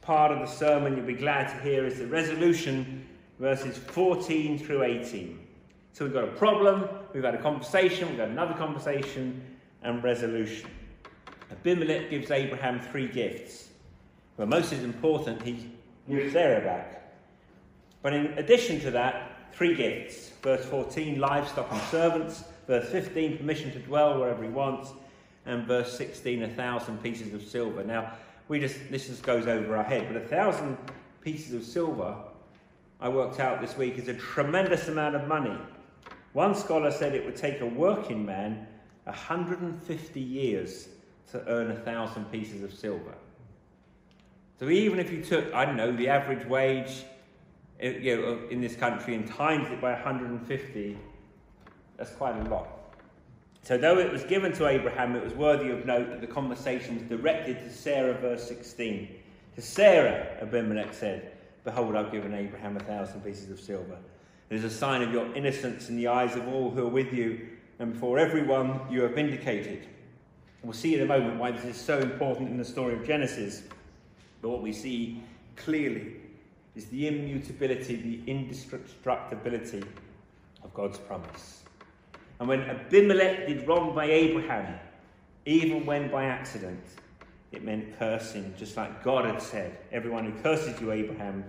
part 0.02 0.32
of 0.32 0.40
the 0.40 0.46
sermon 0.46 0.96
you'll 0.96 1.06
be 1.06 1.14
glad 1.14 1.48
to 1.48 1.64
hear 1.64 1.86
is 1.86 1.98
the 1.98 2.08
resolution 2.08 3.06
verses 3.40 3.78
14 3.78 4.60
through 4.60 4.84
18. 4.84 5.40
So 5.94 6.06
we've 6.06 6.14
got 6.14 6.24
a 6.24 6.32
problem, 6.34 6.88
we've 7.14 7.24
had 7.24 7.34
a 7.34 7.42
conversation, 7.42 8.08
we've 8.08 8.18
got 8.18 8.30
another 8.30 8.54
conversation, 8.54 9.42
and 9.82 10.04
resolution. 10.04 10.70
Abimelech 11.52 12.10
gives 12.10 12.32
Abraham 12.32 12.80
three 12.80 13.08
gifts. 13.08 13.70
But 14.38 14.48
most 14.48 14.72
is 14.72 14.84
important, 14.84 15.42
he 15.42 15.70
give 16.10 16.32
Sarah 16.32 16.62
back. 16.62 17.14
But 18.02 18.14
in 18.14 18.28
addition 18.38 18.80
to 18.82 18.92
that, 18.92 19.54
three 19.54 19.76
gifts. 19.76 20.30
Verse 20.42 20.66
14, 20.66 21.20
livestock 21.20 21.72
and 21.72 21.82
servants. 21.84 22.44
Verse 22.68 22.90
15, 22.90 23.38
permission 23.38 23.72
to 23.74 23.80
dwell 23.80 24.20
wherever 24.20 24.44
he 24.44 24.50
wants. 24.50 24.92
And 25.46 25.66
verse 25.66 25.98
16, 25.98 26.44
a 26.44 26.50
thousand 26.50 27.02
pieces 27.04 27.34
of 27.34 27.44
silver. 27.44 27.84
Now, 27.84 28.14
we 28.48 28.60
just 28.60 28.78
this 28.92 29.08
just 29.08 29.24
goes 29.24 29.48
over 29.48 29.78
our 29.78 29.84
head, 29.84 30.08
but 30.12 30.22
a 30.22 30.26
thousand 30.26 30.78
pieces 31.22 31.54
of 31.54 31.64
silver, 31.64 32.16
I 33.00 33.10
worked 33.10 33.40
out 33.40 33.62
this 33.62 33.78
week, 33.78 33.98
is 33.98 34.08
a 34.08 34.14
tremendous 34.14 34.88
amount 34.88 35.16
of 35.16 35.28
money. 35.28 35.58
One 36.34 36.56
scholar 36.56 36.92
said 36.92 37.16
it 37.16 37.26
would 37.26 37.36
take 37.36 37.62
a 37.62 37.66
working 37.66 38.26
man 38.26 38.68
150 39.06 40.20
years 40.20 40.88
to 41.32 41.48
earn 41.48 41.72
a 41.72 41.76
thousand 41.76 42.26
pieces 42.26 42.64
of 42.64 42.74
silver. 42.74 43.14
So 44.60 44.70
even 44.70 45.00
if 45.00 45.12
you 45.12 45.24
took, 45.24 45.52
I 45.54 45.66
don't 45.66 45.78
know, 45.78 45.92
the 45.92 46.08
average 46.08 46.46
wage 46.46 47.04
eh, 47.80 47.98
you 48.00 48.18
know, 48.18 48.40
in 48.50 48.62
this 48.62 48.76
country 48.76 49.16
and 49.16 49.28
times 49.28 49.72
it 49.72 49.82
by 49.82 49.94
150, 49.94 50.98
that's 51.98 52.12
quite 52.12 52.36
a 52.36 52.50
lot. 52.50 52.68
So 53.64 53.78
though 53.78 54.00
it 54.00 54.12
was 54.12 54.24
given 54.24 54.52
to 54.54 54.68
Abraham, 54.68 55.16
it 55.16 55.24
was 55.24 55.34
worthy 55.34 55.70
of 55.70 55.86
note 55.86 56.10
that 56.10 56.22
the 56.22 56.28
conversation 56.28 56.96
was 56.96 57.04
directed 57.04 57.60
to 57.60 57.72
Sarah, 57.72 58.14
verse 58.14 58.48
16. 58.48 59.08
To 59.56 59.62
Sarah, 59.62 60.38
Abimelech 60.42 60.94
said, 60.94 61.32
Behold, 61.64 61.96
I've 61.96 62.12
given 62.12 62.34
Abraham 62.34 62.78
a 62.78 62.80
thousand 62.80 63.22
pieces 63.22 63.52
of 63.52 63.60
silver. 63.60 63.98
It 64.50 64.56
is 64.56 64.64
a 64.64 64.70
sign 64.70 65.02
of 65.04 65.12
your 65.12 65.34
innocence 65.36 65.90
in 65.90 65.96
the 65.96 66.08
eyes 66.08 66.36
of 66.36 66.48
all 66.48 66.72
who 66.72 66.88
are 66.88 66.90
with 66.90 67.14
you, 67.14 67.48
and 67.82 67.94
before 67.94 68.20
everyone 68.20 68.80
you 68.92 69.02
have 69.02 69.16
vindicated. 69.16 69.88
We'll 70.62 70.72
see 70.72 70.94
in 70.94 71.02
a 71.02 71.06
moment 71.06 71.40
why 71.40 71.50
this 71.50 71.66
is 71.66 71.76
so 71.76 71.98
important 71.98 72.50
in 72.50 72.58
the 72.58 72.64
story 72.64 72.94
of 72.94 73.04
Genesis. 73.04 73.64
But 74.40 74.50
what 74.50 74.62
we 74.62 74.72
see 74.72 75.24
clearly 75.56 76.14
is 76.76 76.86
the 76.86 77.08
immutability, 77.08 77.96
the 77.96 78.32
indestructibility 78.32 79.84
of 80.64 80.72
God's 80.76 81.00
promise. 81.00 81.64
And 82.40 82.48
when 82.48 82.62
Abimelech 82.62 83.48
did 83.48 83.68
wrong 83.68 83.96
by 83.96 84.06
Abraham, 84.06 84.80
even 85.48 85.84
when 85.84 86.12
by 86.12 86.26
accident, 86.26 86.84
it 87.52 87.64
meant 87.64 87.98
cursing, 87.98 88.54
just 88.60 88.78
like 88.78 89.04
God 89.04 89.26
had 89.26 89.42
said, 89.42 89.76
Everyone 89.92 90.32
who 90.32 90.40
curses 90.44 90.80
you, 90.80 90.92
Abraham, 90.92 91.44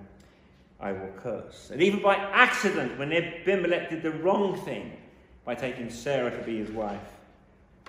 I 0.81 0.93
will 0.93 1.13
curse. 1.19 1.69
And 1.71 1.83
even 1.83 2.01
by 2.01 2.15
accident, 2.17 2.99
when 2.99 3.13
Abimelech 3.13 3.91
did 3.91 4.03
the 4.03 4.13
wrong 4.13 4.59
thing 4.65 4.97
by 5.45 5.55
taking 5.55 5.91
Sarah 5.91 6.31
to 6.31 6.43
be 6.45 6.59
his 6.59 6.71
wife, 6.71 7.01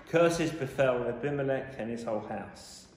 curses 0.10 0.52
befell 0.52 1.08
Abimelech 1.08 1.76
and 1.78 1.90
his 1.90 2.04
whole 2.04 2.26
house. 2.28 2.88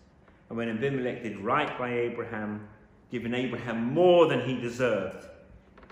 And 0.49 0.57
when 0.57 0.69
Abimelech 0.69 1.23
did 1.23 1.39
right 1.39 1.77
by 1.79 1.93
Abraham, 1.93 2.69
giving 3.11 3.35
Abraham 3.35 3.93
more 3.93 4.27
than 4.27 4.41
he 4.41 4.59
deserved, 4.61 5.27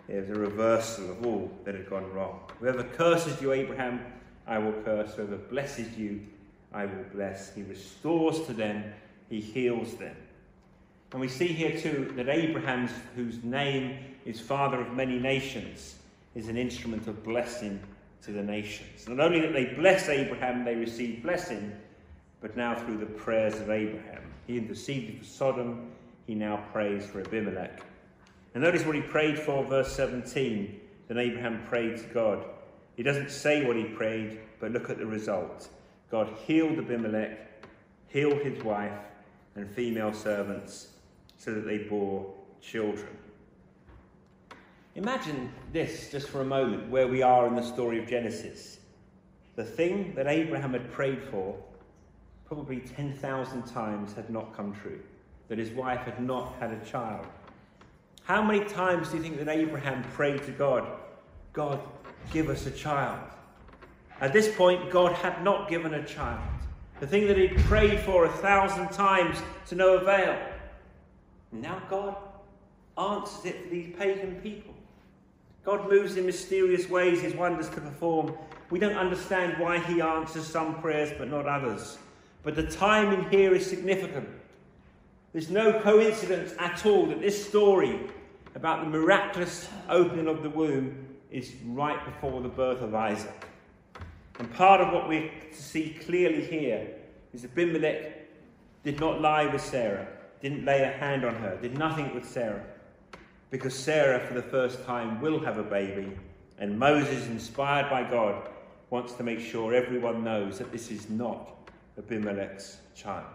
it 0.09 0.21
was 0.21 0.31
a 0.31 0.41
reversal 0.41 1.11
of 1.11 1.27
all 1.27 1.51
that 1.65 1.75
had 1.75 1.89
gone 1.89 2.11
wrong. 2.13 2.41
Whoever 2.61 2.85
curses 2.85 3.41
you, 3.41 3.53
Abraham, 3.53 4.01
I 4.47 4.59
will 4.59 4.75
curse. 4.83 5.15
Whoever 5.15 5.37
blesses 5.37 5.97
you, 5.97 6.21
I 6.73 6.87
will 6.87 7.05
bless. 7.13 7.55
He 7.55 7.63
restores 7.63 8.47
to 8.47 8.53
them, 8.53 8.85
he 9.31 9.41
heals 9.41 9.95
them. 9.95 10.15
And 11.13 11.21
we 11.21 11.29
see 11.29 11.47
here 11.47 11.79
too 11.79 12.13
that 12.17 12.29
Abraham, 12.29 12.89
whose 13.17 13.43
name 13.45 13.99
is 14.25 14.41
Father 14.41 14.81
of 14.81 14.93
many 14.93 15.19
nations, 15.19 15.95
is 16.35 16.49
an 16.49 16.57
instrument 16.57 17.07
of 17.07 17.23
blessing 17.23 17.81
to 18.25 18.33
the 18.33 18.43
nations. 18.43 19.09
Not 19.09 19.21
only 19.21 19.41
that 19.41 19.53
they 19.53 19.67
bless 19.67 20.09
Abraham, 20.09 20.65
they 20.65 20.75
receive 20.75 21.23
blessing, 21.23 21.73
but 22.41 22.57
now 22.57 22.75
through 22.75 22.99
the 22.99 23.07
prayers 23.07 23.55
of 23.61 23.71
Abraham. 23.71 24.23
He 24.47 24.59
interceded 24.59 25.19
for 25.19 25.25
Sodom, 25.25 25.91
he 26.27 26.35
now 26.35 26.65
prays 26.73 27.07
for 27.07 27.21
Abimelech. 27.21 27.83
And 28.55 28.63
notice 28.63 28.85
what 28.85 28.95
he 28.95 29.03
prayed 29.03 29.39
for, 29.39 29.65
verse 29.65 29.93
17. 29.93 30.81
Then 31.09 31.19
Abraham 31.19 31.65
prayed 31.67 31.99
to 31.99 32.05
God. 32.15 32.45
He 32.97 33.03
doesn't 33.03 33.31
say 33.31 33.67
what 33.67 33.77
he 33.77 33.85
prayed, 33.85 34.41
but 34.61 34.73
look 34.73 34.89
at 34.89 34.99
the 34.99 35.07
result. 35.07 35.69
God 36.11 36.33
healed 36.47 36.79
Abimelech, 36.79 37.67
healed 38.09 38.41
his 38.43 38.63
wife 38.63 38.93
and 39.57 39.69
female 39.69 40.13
servants, 40.13 40.89
so 41.37 41.53
that 41.53 41.67
they 41.67 41.79
bore 41.79 42.33
children. 42.61 43.09
Imagine 44.97 45.51
this 45.73 46.11
just 46.13 46.29
for 46.29 46.41
a 46.41 46.45
moment, 46.45 46.89
where 46.89 47.09
we 47.09 47.21
are 47.21 47.49
in 47.49 47.57
the 47.57 47.63
story 47.63 47.99
of 47.99 48.07
Genesis. 48.07 48.79
The 49.57 49.65
thing 49.65 50.15
that 50.15 50.29
Abraham 50.29 50.73
had 50.73 50.93
prayed 50.93 51.21
for, 51.21 51.57
probably 52.47 52.79
10,000 52.79 53.67
times, 53.67 54.15
had 54.15 54.31
not 54.31 54.57
come 54.57 54.73
true. 54.73 55.01
That 55.49 55.59
his 55.59 55.71
wife 55.71 56.03
had 56.03 56.21
not 56.21 56.55
had 56.61 56.71
a 56.71 56.85
child. 56.85 57.27
How 58.23 58.41
many 58.41 58.65
times 58.65 59.09
do 59.09 59.17
you 59.17 59.23
think 59.23 59.39
that 59.39 59.49
Abraham 59.49 60.05
prayed 60.13 60.45
to 60.45 60.53
God, 60.53 60.87
God, 61.53 61.81
give 62.33 62.49
us 62.49 62.67
a 62.67 62.71
child? 62.71 63.19
At 64.21 64.33
this 64.33 64.55
point, 64.55 64.91
God 64.91 65.13
had 65.13 65.43
not 65.43 65.69
given 65.69 65.95
a 65.95 66.05
child. 66.05 66.41
The 67.01 67.07
thing 67.07 67.27
that 67.27 67.37
he 67.37 67.49
prayed 67.49 68.01
for 68.01 68.27
a 68.27 68.33
thousand 68.33 68.91
times 68.93 69.39
to 69.67 69.75
no 69.75 69.97
avail. 69.97 70.39
Now 71.51 71.83
God 71.91 72.17
answers 72.97 73.45
it 73.45 73.65
for 73.65 73.71
these 73.71 73.95
pagan 73.97 74.37
people. 74.41 74.74
God 75.65 75.89
moves 75.89 76.17
in 76.17 76.27
mysterious 76.27 76.89
ways, 76.91 77.23
his 77.23 77.35
wonders 77.35 77.69
to 77.71 77.81
perform. 77.81 78.35
We 78.71 78.79
don't 78.79 78.97
understand 78.97 79.59
why 79.59 79.79
he 79.79 80.01
answers 80.01 80.47
some 80.47 80.81
prayers 80.81 81.13
but 81.17 81.31
not 81.31 81.47
others. 81.47 81.99
But 82.43 82.55
the 82.55 82.67
timing 82.67 83.31
here 83.31 83.55
is 83.55 83.67
significant. 83.67 84.29
There's 85.33 85.51
no 85.51 85.81
coincidence 85.81 86.55
at 86.59 86.85
all 86.85 87.07
that 87.07 87.21
this 87.21 87.49
story 87.49 87.99
about 88.55 88.85
the 88.85 88.91
miraculous 88.91 89.69
opening 89.89 90.29
of 90.29 90.43
the 90.43 90.51
womb 90.51 91.09
is 91.31 91.55
right 91.65 92.05
before 92.05 92.41
the 92.41 92.49
birth 92.49 92.83
of 92.83 92.95
Isaac. 92.95 93.49
And 94.39 94.53
part 94.55 94.81
of 94.81 94.93
what 94.93 95.09
we 95.09 95.33
see 95.53 95.97
clearly 96.05 96.45
here 96.45 96.89
is 97.33 97.45
Abimelech 97.45 98.29
did 98.85 99.01
not 99.01 99.21
lie 99.21 99.47
with 99.47 99.63
Sarah, 99.63 100.07
didn't 100.41 100.65
lay 100.65 100.83
a 100.83 100.91
hand 100.91 101.25
on 101.25 101.35
her, 101.37 101.57
did 101.61 101.77
nothing 101.79 102.15
with 102.15 102.29
Sarah. 102.29 102.65
Because 103.55 103.73
Sarah, 103.73 104.19
for 104.19 104.35
the 104.35 104.43
first 104.43 104.85
time, 104.85 105.21
will 105.21 105.39
have 105.39 105.59
a 105.59 105.63
baby, 105.63 106.11
and 106.59 106.77
Moses, 106.77 107.29
inspired 107.29 107.89
by 107.89 108.03
God, 108.03 108.49
wants 108.91 109.13
to 109.13 109.23
make 109.23 109.39
sure 109.39 109.73
everyone 109.73 110.25
knows 110.25 110.59
that 110.59 110.73
this 110.73 110.91
is 110.91 111.09
not 111.09 111.71
Abimelech's 111.97 112.79
child. 112.97 113.29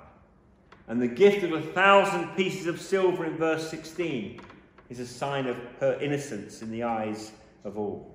And 0.89 1.01
the 1.01 1.07
gift 1.07 1.43
of 1.43 1.53
a 1.53 1.61
thousand 1.61 2.35
pieces 2.35 2.67
of 2.67 2.81
silver 2.81 3.23
in 3.23 3.37
verse 3.37 3.69
16 3.69 4.41
is 4.89 4.99
a 4.99 5.07
sign 5.07 5.47
of 5.47 5.55
her 5.79 5.97
innocence 6.01 6.61
in 6.61 6.69
the 6.69 6.83
eyes 6.83 7.31
of 7.63 7.77
all. 7.77 8.13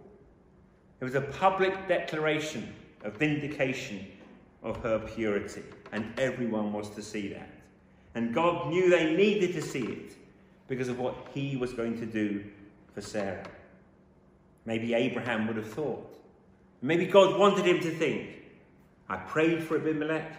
It 1.00 1.04
was 1.04 1.14
a 1.14 1.22
public 1.22 1.88
declaration 1.88 2.70
of 3.02 3.14
vindication 3.14 4.06
of 4.62 4.76
her 4.82 4.98
purity, 4.98 5.62
and 5.90 6.12
everyone 6.20 6.70
was 6.70 6.90
to 6.96 7.02
see 7.02 7.28
that. 7.28 7.48
And 8.14 8.34
God 8.34 8.68
knew 8.68 8.90
they 8.90 9.14
needed 9.16 9.54
to 9.54 9.62
see 9.62 9.84
it 9.84 10.16
because 10.68 10.88
of 10.88 10.98
what 10.98 11.14
he 11.34 11.56
was 11.56 11.72
going 11.72 11.98
to 12.00 12.06
do 12.06 12.44
for 12.94 13.00
Sarah. 13.00 13.44
Maybe 14.64 14.94
Abraham 14.94 15.46
would 15.46 15.56
have 15.56 15.70
thought. 15.70 16.10
Maybe 16.80 17.06
God 17.06 17.38
wanted 17.38 17.66
him 17.66 17.80
to 17.80 17.90
think. 17.90 18.30
I 19.08 19.16
prayed 19.16 19.62
for 19.62 19.76
Abimelech. 19.76 20.32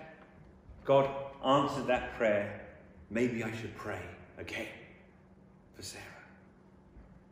God 0.84 1.10
answered 1.46 1.88
that 1.88 2.16
prayer, 2.16 2.62
maybe 3.10 3.44
I 3.44 3.52
should 3.56 3.76
pray 3.78 4.02
again 4.38 4.68
for 5.76 5.84
Sarah. 5.84 6.04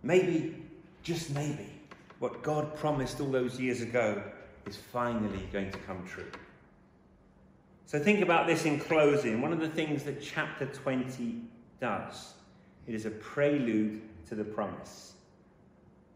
Maybe, 0.03 0.55
just 1.01 1.31
maybe, 1.31 1.69
what 2.19 2.43
God 2.43 2.75
promised 2.75 3.19
all 3.21 3.31
those 3.31 3.59
years 3.59 3.81
ago 3.81 4.21
is 4.65 4.75
finally 4.75 5.47
going 5.51 5.71
to 5.71 5.77
come 5.79 6.05
true. 6.05 6.29
So 7.85 7.99
think 7.99 8.21
about 8.21 8.47
this 8.47 8.65
in 8.65 8.79
closing. 8.79 9.41
One 9.41 9.53
of 9.53 9.59
the 9.59 9.69
things 9.69 10.03
that 10.03 10.21
chapter 10.21 10.65
20 10.65 11.41
does, 11.79 12.33
it 12.87 12.95
is 12.95 13.05
a 13.05 13.11
prelude 13.11 14.01
to 14.27 14.35
the 14.35 14.43
promise. 14.43 15.13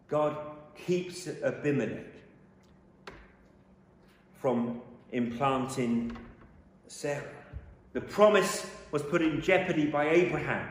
God 0.08 0.38
keeps 0.76 1.28
Abimelech 1.28 2.06
from 4.40 4.82
implanting 5.12 6.16
Sarah. 6.88 7.24
The 7.94 8.02
promise 8.02 8.66
was 8.92 9.02
put 9.02 9.22
in 9.22 9.42
jeopardy 9.42 9.86
by 9.86 10.10
Abraham, 10.10 10.70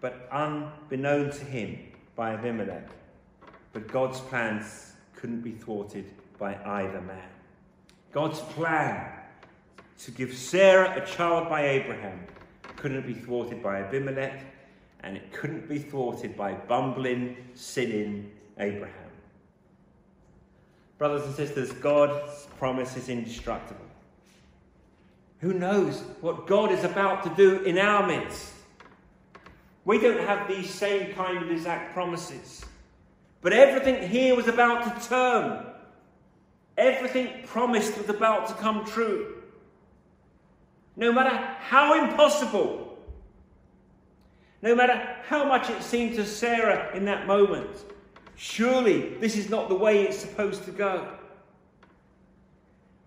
but 0.00 0.28
unbeknown 0.30 1.30
to 1.30 1.44
him 1.44 1.78
by 2.16 2.34
Abimelech. 2.34 2.88
But 3.72 3.88
God's 3.88 4.20
plans 4.20 4.92
couldn't 5.16 5.40
be 5.40 5.52
thwarted 5.52 6.10
by 6.38 6.56
either 6.64 7.00
man. 7.00 7.28
God's 8.12 8.40
plan 8.40 9.10
to 9.98 10.10
give 10.10 10.34
Sarah 10.34 11.02
a 11.02 11.06
child 11.06 11.48
by 11.48 11.66
Abraham 11.66 12.20
couldn't 12.76 13.06
be 13.06 13.14
thwarted 13.14 13.62
by 13.62 13.80
Abimelech, 13.80 14.44
and 15.04 15.18
it 15.18 15.32
couldn't 15.32 15.68
be 15.68 15.78
thwarted 15.78 16.34
by 16.34 16.54
bumbling, 16.54 17.36
sinning 17.54 18.32
Abraham. 18.58 18.94
Brothers 20.96 21.26
and 21.26 21.34
sisters, 21.34 21.70
God's 21.72 22.46
promise 22.58 22.96
is 22.96 23.10
indestructible. 23.10 23.84
Who 25.40 25.52
knows 25.52 26.00
what 26.22 26.46
God 26.46 26.72
is 26.72 26.84
about 26.84 27.22
to 27.24 27.28
do 27.36 27.62
in 27.64 27.76
our 27.76 28.06
midst? 28.06 28.54
We 29.84 29.98
don't 29.98 30.26
have 30.26 30.48
these 30.48 30.72
same 30.72 31.12
kind 31.12 31.42
of 31.42 31.50
exact 31.50 31.92
promises. 31.92 32.64
But 33.42 33.52
everything 33.52 34.08
here 34.08 34.34
was 34.34 34.48
about 34.48 34.84
to 34.84 35.06
turn. 35.06 35.66
Everything 36.78 37.46
promised 37.46 37.98
was 37.98 38.08
about 38.08 38.46
to 38.48 38.54
come 38.54 38.86
true. 38.86 39.42
No 40.96 41.12
matter 41.12 41.36
how 41.36 42.02
impossible, 42.02 42.83
no 44.64 44.74
matter 44.74 44.98
how 45.28 45.44
much 45.44 45.68
it 45.68 45.82
seemed 45.82 46.16
to 46.16 46.24
Sarah 46.24 46.90
in 46.96 47.04
that 47.04 47.26
moment, 47.26 47.84
surely 48.34 49.10
this 49.20 49.36
is 49.36 49.50
not 49.50 49.68
the 49.68 49.74
way 49.74 50.04
it's 50.04 50.18
supposed 50.18 50.64
to 50.64 50.70
go. 50.70 51.06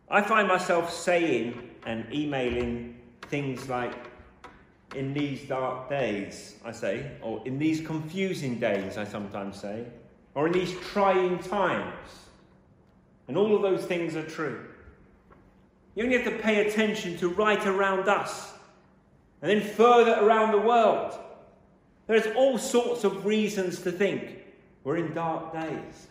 I 0.08 0.22
find 0.22 0.48
myself 0.48 0.94
saying 0.94 1.72
and 1.88 2.06
emailing 2.14 3.00
things 3.24 3.68
like, 3.68 3.96
in 4.96 5.14
these 5.14 5.42
dark 5.48 5.90
days, 5.90 6.58
I 6.64 6.72
say, 6.72 7.12
or 7.22 7.42
in 7.46 7.58
these 7.58 7.82
confusing 7.86 8.60
days, 8.60 8.96
I 8.98 9.04
sometimes 9.04 9.60
say, 9.60 9.84
or 10.36 10.46
in 10.46 10.54
these 10.54 10.74
trying 10.92 11.40
times. 11.40 12.10
And 13.28 13.36
all 13.36 13.56
of 13.56 13.64
those 13.64 13.84
things 13.84 14.16
are 14.16 14.24
true. 14.24 14.64
You 15.96 16.04
only 16.04 16.18
have 16.18 16.32
to 16.32 16.40
pay 16.40 16.68
attention 16.68 17.18
to 17.18 17.30
right 17.30 17.66
around 17.66 18.08
us 18.08 18.54
and 19.42 19.50
then 19.50 19.68
further 19.68 20.24
around 20.24 20.52
the 20.52 20.62
world. 20.62 21.20
There's 22.08 22.28
all 22.36 22.58
sorts 22.58 23.04
of 23.04 23.26
reasons 23.26 23.82
to 23.82 23.92
think 23.92 24.40
we're 24.84 24.98
in 24.98 25.14
dark 25.14 25.54
days. 25.54 26.08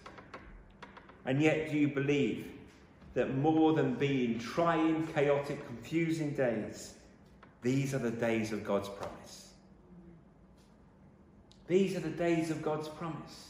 And 1.25 1.41
yet, 1.43 1.71
do 1.71 1.77
you 1.77 1.89
believe 1.89 2.47
that 3.15 3.35
more 3.35 3.73
than 3.73 3.95
being 3.95 4.39
trying, 4.39 5.07
chaotic, 5.09 5.67
confusing 5.67 6.33
days, 6.33 6.93
these 7.63 7.95
are 7.95 7.99
the 7.99 8.11
days 8.11 8.53
of 8.53 8.63
God's 8.63 8.91
promise. 8.91 9.53
These 11.67 11.97
are 11.97 12.01
the 12.01 12.11
days 12.11 12.51
of 12.51 12.63
God's 12.63 12.89
promise. 12.89 13.49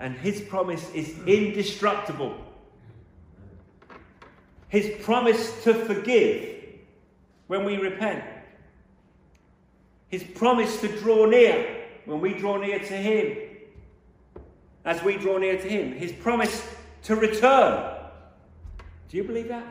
And 0.00 0.16
His 0.16 0.40
promise 0.40 0.90
is 0.94 1.14
indestructible. 1.26 2.34
His 4.68 4.90
promise 5.04 5.62
to 5.64 5.74
forgive 5.74 6.56
when 7.46 7.64
we 7.64 7.76
repent. 7.76 8.24
His 10.14 10.22
promise 10.22 10.80
to 10.80 10.86
draw 11.00 11.26
near 11.26 11.86
when 12.04 12.20
we 12.20 12.34
draw 12.34 12.56
near 12.56 12.78
to 12.78 12.96
Him. 12.96 13.36
As 14.84 15.02
we 15.02 15.16
draw 15.16 15.38
near 15.38 15.60
to 15.60 15.68
Him. 15.68 15.90
His 15.90 16.12
promise 16.12 16.64
to 17.02 17.16
return. 17.16 17.96
Do 19.08 19.16
you 19.16 19.24
believe 19.24 19.48
that? 19.48 19.66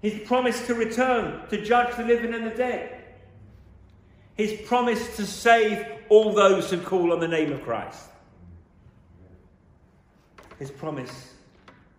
His 0.00 0.18
promise 0.26 0.66
to 0.66 0.74
return 0.74 1.46
to 1.50 1.62
judge 1.62 1.94
the 1.98 2.04
living 2.04 2.32
and 2.32 2.46
the 2.46 2.54
dead. 2.54 3.04
His 4.34 4.58
promise 4.66 5.14
to 5.16 5.26
save 5.26 5.86
all 6.08 6.32
those 6.32 6.70
who 6.70 6.80
call 6.80 7.12
on 7.12 7.20
the 7.20 7.28
name 7.28 7.52
of 7.52 7.62
Christ. 7.64 8.08
His 10.58 10.70
promise 10.70 11.34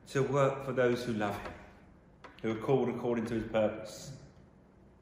to 0.08 0.24
work 0.24 0.66
for 0.66 0.72
those 0.72 1.04
who 1.04 1.14
love 1.14 1.38
him, 1.38 1.54
who 2.42 2.52
are 2.54 2.66
called 2.66 2.90
according 2.90 3.28
to 3.28 3.36
his 3.36 3.52
purpose. 3.52 4.15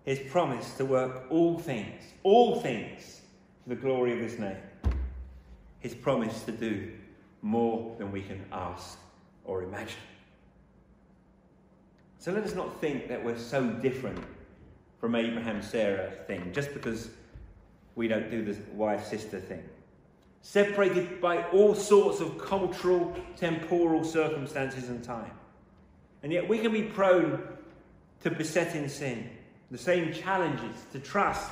His 0.06 0.20
promise 0.20 0.74
to 0.76 0.86
work 0.86 1.26
all 1.30 1.58
things, 1.58 2.02
all 2.24 2.60
things, 2.60 3.22
for 3.64 3.70
the 3.70 3.76
glory 3.76 4.14
of 4.14 4.20
his 4.20 4.38
name. 4.38 4.58
His 5.80 5.96
promise 5.96 6.44
to 6.44 6.52
do 6.52 6.92
more 7.42 7.96
than 7.98 8.12
we 8.12 8.22
can 8.22 8.44
ask 8.52 8.98
or 9.46 9.64
imagine. 9.64 9.96
So 12.20 12.32
let 12.32 12.44
us 12.44 12.56
not 12.56 12.80
think 12.80 13.10
that 13.10 13.24
we're 13.24 13.38
so 13.38 13.70
different 13.70 14.24
from 15.00 15.16
Abraham 15.16 15.62
Sarah 15.62 16.12
thing 16.26 16.52
just 16.54 16.74
because 16.74 17.10
we 17.96 18.08
don't 18.08 18.32
do 18.32 18.46
the 18.46 18.58
wife 18.72 19.06
sister 19.06 19.40
thing. 19.40 19.64
Separated 20.42 21.20
by 21.20 21.44
all 21.50 21.76
sorts 21.76 22.22
of 22.22 22.38
cultural, 22.38 23.14
temporal 23.36 24.04
circumstances 24.04 24.90
and 24.90 25.04
time. 25.04 25.32
And 26.24 26.32
yet 26.32 26.48
we 26.48 26.60
can 26.60 26.72
be 26.72 26.84
prone 26.84 27.42
to 28.22 28.32
besetting 28.32 28.88
sin, 28.88 29.30
the 29.74 29.80
same 29.80 30.14
challenges 30.14 30.86
to 30.92 31.00
trust, 31.00 31.50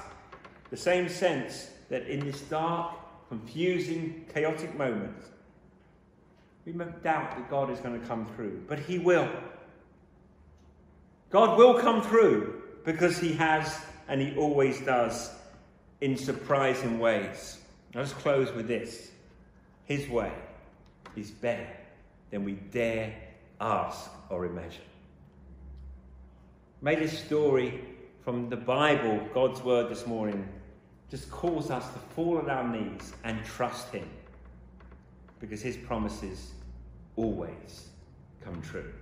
the 0.70 0.78
same 0.78 1.10
sense 1.10 1.72
that 1.90 2.06
in 2.06 2.24
this 2.24 2.40
dark, 2.42 2.94
confusing, 3.30 4.24
chaotic 4.32 4.78
moment, 4.78 5.18
we 6.64 6.72
may 6.72 6.86
doubt 7.02 7.36
that 7.36 7.50
God 7.50 7.72
is 7.72 7.80
going 7.80 8.00
to 8.00 8.08
come 8.08 8.28
through, 8.36 8.62
but 8.68 8.78
He 8.78 9.00
will. 9.00 9.28
God 11.32 11.58
will 11.58 11.80
come 11.80 12.04
through 12.04 12.62
because 12.86 13.18
He 13.18 13.34
has 13.34 13.76
and 14.08 14.22
He 14.22 14.38
always 14.38 14.80
does 14.82 15.32
in 16.02 16.16
surprising 16.16 17.00
ways. 17.00 17.58
Just 17.92 18.14
close 18.18 18.54
with 18.54 18.68
this 18.68 19.10
His 19.86 20.08
way 20.08 20.32
is 21.16 21.32
better 21.32 21.68
than 22.30 22.44
we 22.44 22.52
dare 22.52 23.16
ask 23.60 24.12
or 24.30 24.46
imagine. 24.46 24.84
May 26.84 26.96
this 26.96 27.18
story 27.18 27.82
from 28.24 28.50
the 28.50 28.58
Bible, 28.58 29.20
God's 29.34 29.64
word 29.64 29.90
this 29.90 30.06
morning, 30.06 30.48
just 31.10 31.30
calls 31.30 31.72
us 31.72 31.86
to 31.94 32.00
fall 32.16 32.38
on 32.38 32.50
our 32.50 32.68
knees 32.68 33.14
and 33.24 33.44
trust 33.44 33.92
Him 33.92 34.08
because 35.42 35.62
his 35.62 35.76
promises 35.76 36.52
always 37.18 37.90
come 38.42 38.62
true. 38.62 38.94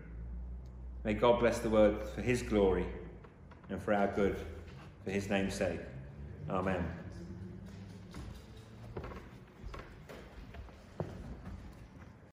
May 1.03 1.13
God 1.13 1.39
bless 1.39 1.59
the 1.59 1.69
word 1.69 2.07
for 2.15 2.21
his 2.21 2.41
glory 2.41 2.85
and 3.69 3.81
for 3.81 3.93
our 3.93 4.07
good, 4.07 4.37
for 5.03 5.11
his 5.11 5.29
name's 5.29 5.53
sake. 5.53 5.79
Amen. 6.49 6.83